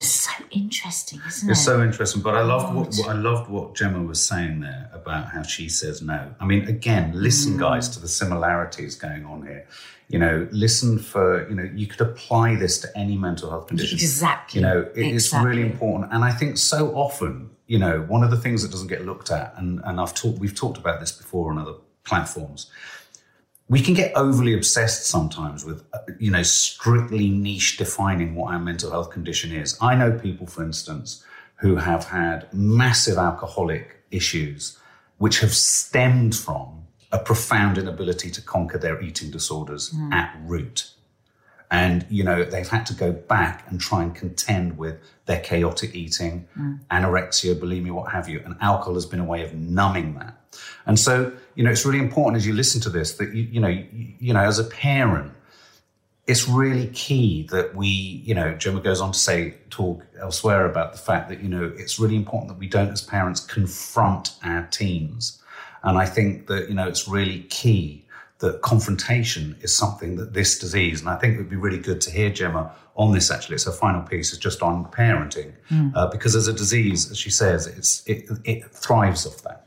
[0.00, 1.50] It's so interesting, isn't It's it?
[1.52, 4.90] It's so interesting, but I loved what, what I loved what Gemma was saying there
[4.92, 6.34] about how she says no.
[6.38, 7.60] I mean, again, listen, Mm.
[7.60, 9.66] guys, to the similarities going on here.
[10.08, 13.96] You know, listen for you know, you could apply this to any mental health condition.
[13.96, 14.60] Exactly.
[14.60, 18.30] You know, it, it's really important, and I think so often, you know, one of
[18.30, 21.10] the things that doesn't get looked at, and and I've talked, we've talked about this
[21.10, 21.74] before on other
[22.04, 22.70] platforms.
[23.68, 28.60] We can get overly obsessed sometimes with, uh, you know, strictly niche defining what our
[28.60, 29.76] mental health condition is.
[29.80, 31.24] I know people, for instance,
[31.56, 34.78] who have had massive alcoholic issues,
[35.18, 40.90] which have stemmed from a profound inability to conquer their eating disorders at root.
[41.70, 45.94] And, you know, they've had to go back and try and contend with their chaotic
[45.96, 46.46] eating,
[46.90, 48.40] anorexia, bulimia, what have you.
[48.44, 50.34] And alcohol has been a way of numbing that.
[50.86, 53.60] And so, you know, it's really important as you listen to this that, you, you
[53.60, 55.32] know, you, you know, as a parent,
[56.26, 60.92] it's really key that we, you know, Gemma goes on to say, talk elsewhere about
[60.92, 64.66] the fact that, you know, it's really important that we don't, as parents, confront our
[64.70, 65.42] teens.
[65.82, 68.04] And I think that, you know, it's really key
[68.40, 72.00] that confrontation is something that this disease, and I think it would be really good
[72.02, 73.54] to hear Gemma on this actually.
[73.54, 75.52] It's her final piece, is just on parenting,
[75.94, 79.64] uh, because as a disease, as she says, it's, it, it thrives off that.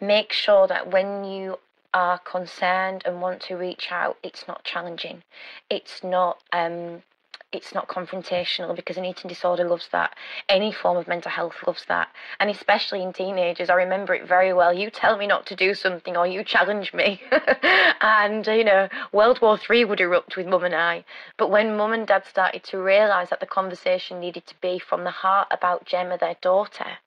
[0.00, 1.58] Make sure that when you
[1.94, 5.22] are concerned and want to reach out, it's not challenging.
[5.70, 7.02] It's not um
[7.50, 10.14] it's not confrontational because an eating disorder loves that.
[10.50, 12.08] Any form of mental health loves that.
[12.40, 14.70] And especially in teenagers, I remember it very well.
[14.74, 17.22] You tell me not to do something or you challenge me.
[18.02, 21.06] and, you know, World War Three would erupt with mum and I.
[21.38, 25.04] But when mum and dad started to realise that the conversation needed to be from
[25.04, 26.98] the heart about Gemma, their daughter,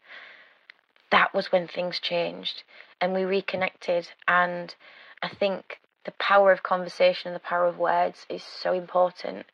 [1.12, 2.64] that was when things changed
[3.02, 4.08] and we reconnected.
[4.28, 4.74] And
[5.22, 9.48] I think the power of conversation and the power of words is so important.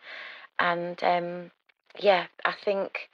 [0.59, 1.51] And um,
[1.99, 3.09] yeah, I think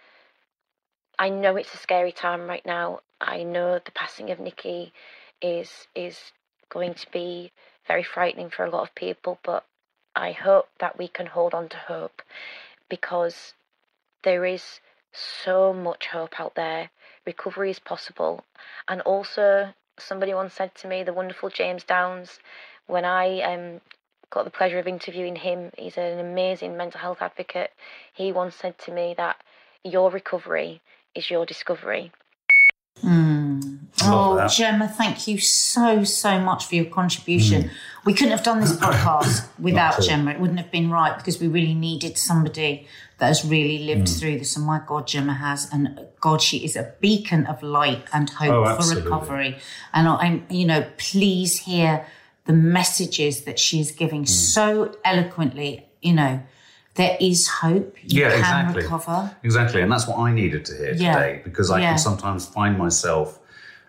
[1.20, 3.02] I know it's a scary time right now.
[3.22, 4.94] I know the passing of Nikki
[5.42, 6.32] is is
[6.70, 7.52] going to be
[7.88, 9.66] very frightening for a lot of people, but
[10.16, 12.22] I hope that we can hold on to hope
[12.90, 13.54] because
[14.24, 14.80] there is
[15.12, 16.90] so much hope out there.
[17.26, 18.44] Recovery is possible.
[18.88, 22.40] And also, somebody once said to me, the wonderful James Downs,
[22.88, 23.82] when I um,
[24.30, 27.72] got the pleasure of interviewing him, he's an amazing mental health advocate.
[28.14, 29.38] He once said to me that
[29.84, 30.82] your recovery
[31.16, 32.12] is your discovery.
[33.04, 33.43] Mm.
[34.02, 34.48] Oh.
[34.48, 37.64] Gemma, thank you so, so much for your contribution.
[37.64, 37.70] Mm.
[38.06, 40.02] We couldn't have done this podcast without.
[40.02, 40.32] Gemma.
[40.32, 42.88] It wouldn't have been right because we really needed somebody
[43.20, 44.20] that has really lived mm.
[44.20, 44.56] through this.
[44.58, 45.70] And my God, Gemma has.
[45.72, 49.58] And God, she is a beacon of light and hope Oh, for recovery.
[49.94, 52.06] And I'm, you know, please hear
[52.46, 54.30] the messages that she is giving mm.
[54.30, 55.86] so eloquently.
[56.02, 56.42] You know,
[56.96, 57.96] there is hope.
[58.04, 58.84] You yeah, can exactly.
[58.84, 59.36] recover.
[59.44, 59.82] Exactly.
[59.82, 61.14] And that's what I needed to hear Yeah.
[61.14, 61.90] today because I Yeah.
[61.90, 63.40] can sometimes find myself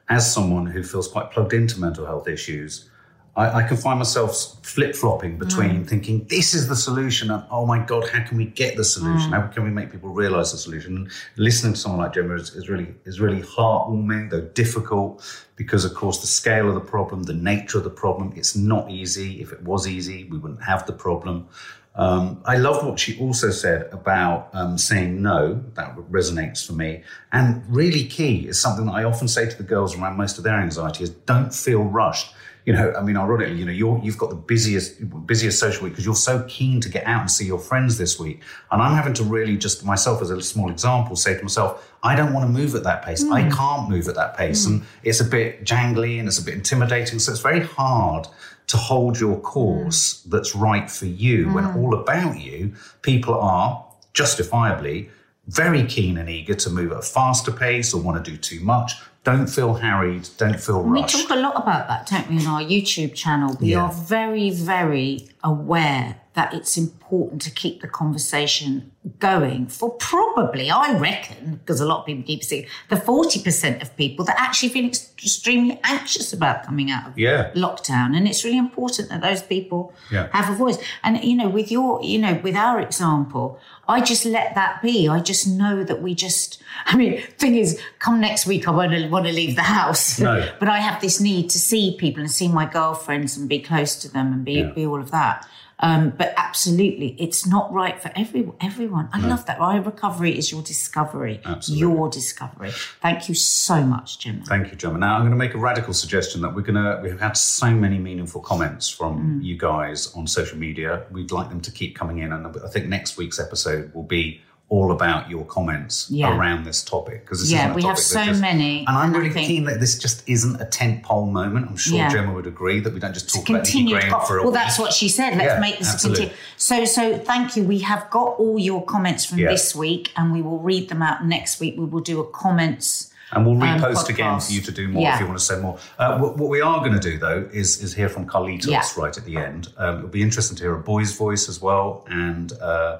[0.08, 2.90] as someone who feels quite plugged into mental health issues.
[3.36, 5.88] I, I can find myself flip flopping between Mm.
[5.88, 9.30] thinking this is the solution and oh my god, how can we get the solution?
[9.32, 9.40] Mm.
[9.40, 10.96] How can we make people realize the solution?
[10.98, 15.24] And listening to someone like Gemma is, is really is really heartwarming, though difficult,
[15.56, 18.88] because of course the scale of the problem, the nature of the problem, it's not
[18.88, 19.40] easy.
[19.42, 21.48] If it was easy, we wouldn't have the problem.
[21.96, 25.62] Um, I loved what she also said about um, saying no.
[25.74, 27.04] That resonates for me.
[27.32, 30.44] And really key is something that I often say to the girls around most of
[30.44, 32.34] their anxiety is don't feel rushed.
[32.66, 35.92] You know, I mean, ironically, you know, you're, you've got the busiest, busiest social week
[35.92, 38.40] because you're so keen to get out and see your friends this week.
[38.70, 42.16] And I'm having to really just myself as a small example say to myself, I
[42.16, 43.22] don't want to move at that pace.
[43.30, 44.64] I can't move at that pace.
[44.64, 47.18] And it's a bit jangly and it's a bit intimidating.
[47.18, 48.28] So it's very hard
[48.66, 49.42] to hold your mm.
[49.42, 51.76] course that's right for you when mm.
[51.76, 55.10] all about you, people are justifiably
[55.46, 58.60] very keen and eager to move at a faster pace or want to do too
[58.60, 58.92] much.
[59.24, 61.26] don't feel harried, don't feel We rushed.
[61.26, 63.56] talk a lot about that, don't we, on our YouTube channel?
[63.58, 63.84] We Yeah.
[63.84, 70.98] are very, very aware that it's important to keep the conversation going for probably, I
[70.98, 74.86] reckon, because a lot of people keep saying, the 40% of people that actually feel
[74.86, 77.50] ex- extremely anxious about coming out of Yeah.
[77.54, 78.16] lockdown.
[78.16, 80.26] And it's really important that those people Yeah.
[80.32, 80.78] have a voice.
[81.04, 85.06] And, you know, with your, you know, with our example, I just let that be.
[85.08, 89.10] I just know that we just, I mean, thing is, come next week, I won't
[89.10, 90.18] want to leave the house.
[90.18, 90.48] No.
[90.58, 93.94] but I have this need to see people and see my girlfriends and be close
[93.96, 94.70] to them and be, Yeah.
[94.74, 95.46] be all of that.
[95.84, 99.10] Um, but absolutely, it's not right for every, everyone.
[99.12, 99.58] I love that.
[99.58, 101.42] My recovery is your discovery.
[101.44, 101.80] Absolutely.
[101.80, 102.70] Your discovery.
[103.02, 104.44] Thank you so much, Gemma.
[104.46, 104.98] Thank you, Gemma.
[104.98, 107.00] Now I'm going to make a radical suggestion that we're going to.
[107.02, 109.44] We've had so many meaningful comments from Mm.
[109.44, 111.04] you guys on social media.
[111.10, 114.40] We'd like them to keep coming in, and I think next week's episode will be
[114.70, 116.36] all about your comments Yeah.
[116.36, 119.46] around this topic because this Yeah, we have so just- many, And I'm really think-
[119.46, 121.68] keen that this just isn't a tent pole moment.
[121.68, 122.08] I'm sure Yeah.
[122.08, 124.00] Gemma would agree that we don't just talk about Nikki Continue.
[124.00, 124.54] Graham for a well, week.
[124.60, 125.36] that's what she said.
[125.36, 126.24] Let's Yeah, make this absolutely.
[126.24, 126.46] a continue.
[126.56, 127.64] So, so thank you.
[127.64, 131.24] We have got all your comments from this week, and we will read them out
[131.26, 131.74] next week.
[131.78, 133.10] We will do a comments.
[133.32, 135.14] And we'll um, repost again for you to do more Yeah.
[135.14, 135.76] if you want to say more.
[135.98, 138.82] Uh, what, what we are going to do, though, is is hear from Carlitos Yeah.
[138.96, 139.68] right at the end.
[139.76, 142.04] Um, it'll be interesting to hear a boy's voice as well.
[142.08, 142.98] And uh,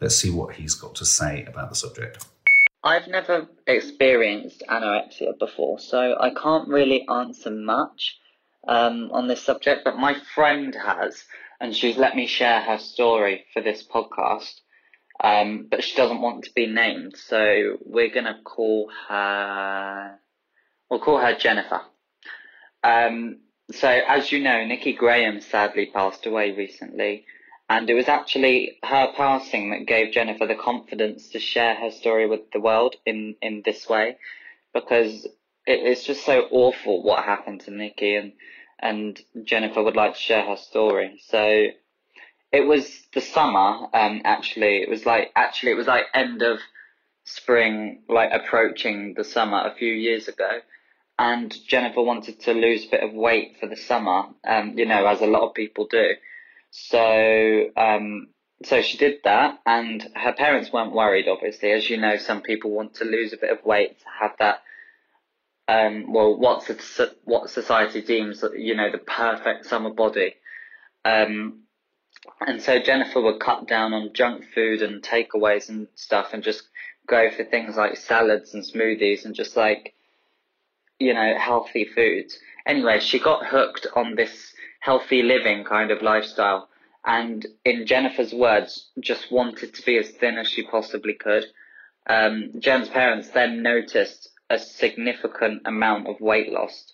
[0.00, 2.24] let's see what he's got to say about the subject.
[2.82, 8.18] I've never experienced anorexia before, so I can't really answer much
[8.68, 11.24] um, on this subject, but my friend has,
[11.60, 14.60] and she's let me share her story for this podcast.
[15.22, 20.18] Um, but she doesn't want to be named, so we're gonna call her.
[20.90, 21.80] We'll call her Jennifer.
[22.84, 23.38] Um,
[23.72, 27.24] so, as you know, Nikki Graham sadly passed away recently,
[27.68, 32.26] and it was actually her passing that gave Jennifer the confidence to share her story
[32.26, 34.16] with the world in, in this way,
[34.72, 35.24] because
[35.66, 38.32] it, it's just so awful what happened to Nikki, and
[38.78, 41.18] and Jennifer would like to share her story.
[41.28, 41.68] So,
[42.52, 43.88] it was the summer.
[43.92, 46.58] Um, actually, it was like actually it was like end of
[47.24, 50.60] spring, like approaching the summer a few years ago
[51.18, 55.06] and Jennifer wanted to lose a bit of weight for the summer, um, you know,
[55.06, 56.10] as a lot of people do.
[56.70, 58.28] So, um,
[58.64, 61.28] so she did that, and her parents weren't worried.
[61.28, 64.32] Obviously, as you know, some people want to lose a bit of weight to have
[64.38, 64.62] that.
[65.68, 66.68] Um, well, what
[67.24, 70.34] what society deems, you know, the perfect summer body.
[71.04, 71.62] Um,
[72.40, 76.62] and so Jennifer would cut down on junk food and takeaways and stuff, and just
[77.06, 79.94] go for things like salads and smoothies, and just like
[80.98, 82.38] you know, healthy foods.
[82.66, 84.52] Anyway, she got hooked on this
[84.86, 86.68] healthy living kind of lifestyle.
[87.04, 91.44] And in Jennifer's words, just wanted to be as thin as she possibly could.
[92.08, 96.92] Um, Jen's parents then noticed a significant amount of weight loss.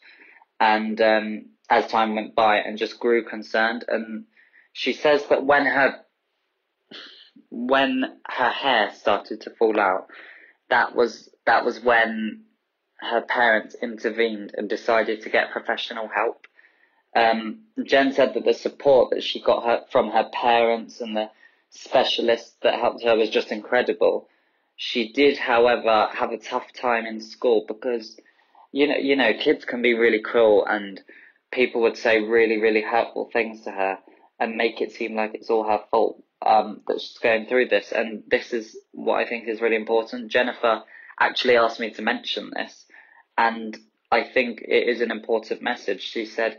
[0.58, 3.84] And um, as time went by, and just grew concerned.
[3.88, 4.24] And
[4.72, 6.00] she says that when her
[7.50, 10.06] when her hair started to fall out,
[10.70, 12.44] that was that was when
[13.00, 16.46] her parents intervened and decided to get professional help.
[17.14, 21.30] Um, Jen said that the support that she got her, from her parents and the
[21.70, 24.28] specialists that helped her was just incredible.
[24.76, 28.18] She did, however, have a tough time in school because,
[28.72, 31.00] you know, you know, kids can be really cruel and
[31.50, 33.98] people would say really, really hurtful things to her
[34.40, 37.92] and make it seem like it's all her fault um, that she's going through this.
[37.92, 40.30] And this is what I think is really important.
[40.30, 40.82] Jennifer
[41.20, 42.84] actually asked me to mention this,
[43.38, 43.76] and
[44.10, 46.02] I think it is an important message.
[46.02, 46.58] She said,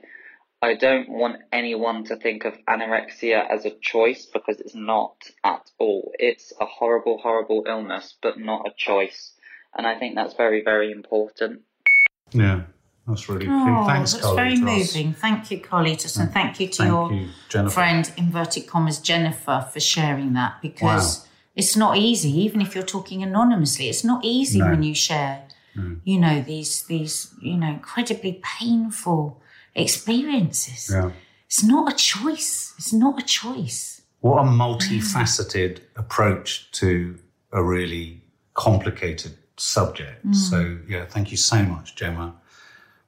[0.63, 5.69] I don't want anyone to think of anorexia as a choice because it's not at
[5.77, 6.13] all.
[6.19, 9.33] It's a horrible, horrible illness, but not a choice.
[9.77, 11.63] And I think that's very, very important.
[12.31, 12.61] Yeah,
[13.05, 14.95] that's really Oh, thanks, that's very Carlitos.
[14.95, 15.13] moving.
[15.13, 17.73] Thank you, Carlitos, and thank you to Thank your you, Jennifer.
[17.73, 21.25] friend, inverted commas, Jennifer, for sharing that because Wow.
[21.57, 23.89] it's not easy, even if you're talking anonymously.
[23.89, 24.69] It's not easy No.
[24.69, 25.43] when you share,
[26.05, 29.41] you know, these these you know incredibly painful
[29.75, 30.89] experiences.
[30.91, 31.11] Yeah.
[31.45, 32.73] It's not a choice.
[32.77, 34.01] It's not a choice.
[34.21, 37.19] What a multifaceted approach to
[37.51, 38.21] a really
[38.53, 40.25] complicated subject.
[40.25, 40.35] Mm.
[40.35, 42.35] So, yeah, thank you so much, Gemma.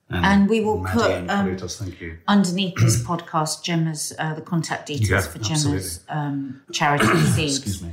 [0.09, 2.17] And we will Maddie put, um, thank you.
[2.27, 7.05] Underneath this podcast, Gemma's uh, the contact details Yeah, for Gemma's um, charity
[7.35, 7.57] seeds.
[7.57, 7.91] Excuse me.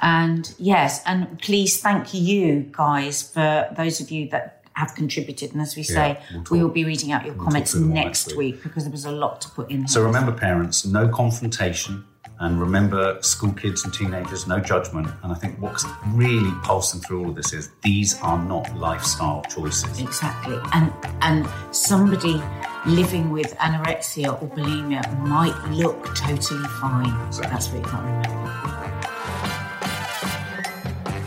[0.00, 5.52] And yes, and please thank you guys for those of you that have contributed.
[5.52, 8.26] And as we say, we'll we will be reading out your comments them all next
[8.26, 8.62] next week.
[8.62, 9.86] because there was a lot to put in.
[9.88, 10.06] So here.
[10.06, 12.04] remember, parents, no confrontation.
[12.40, 15.06] And remember, school kids and teenagers, no judgment.
[15.22, 19.42] And I think what's really pulsing through all of this is these are not lifestyle
[19.42, 20.00] choices.
[20.00, 20.58] Exactly.
[20.72, 22.42] And and somebody
[22.84, 27.14] living with anorexia or bulimia might look totally fine.
[27.28, 27.52] Exactly.
[27.52, 28.71] That's what you can't remember.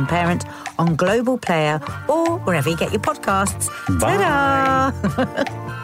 [0.00, 0.44] Modern Parent
[0.78, 3.68] on Global Player or wherever you get your podcasts.
[4.00, 4.16] Bye.
[4.16, 5.76] Ta-da!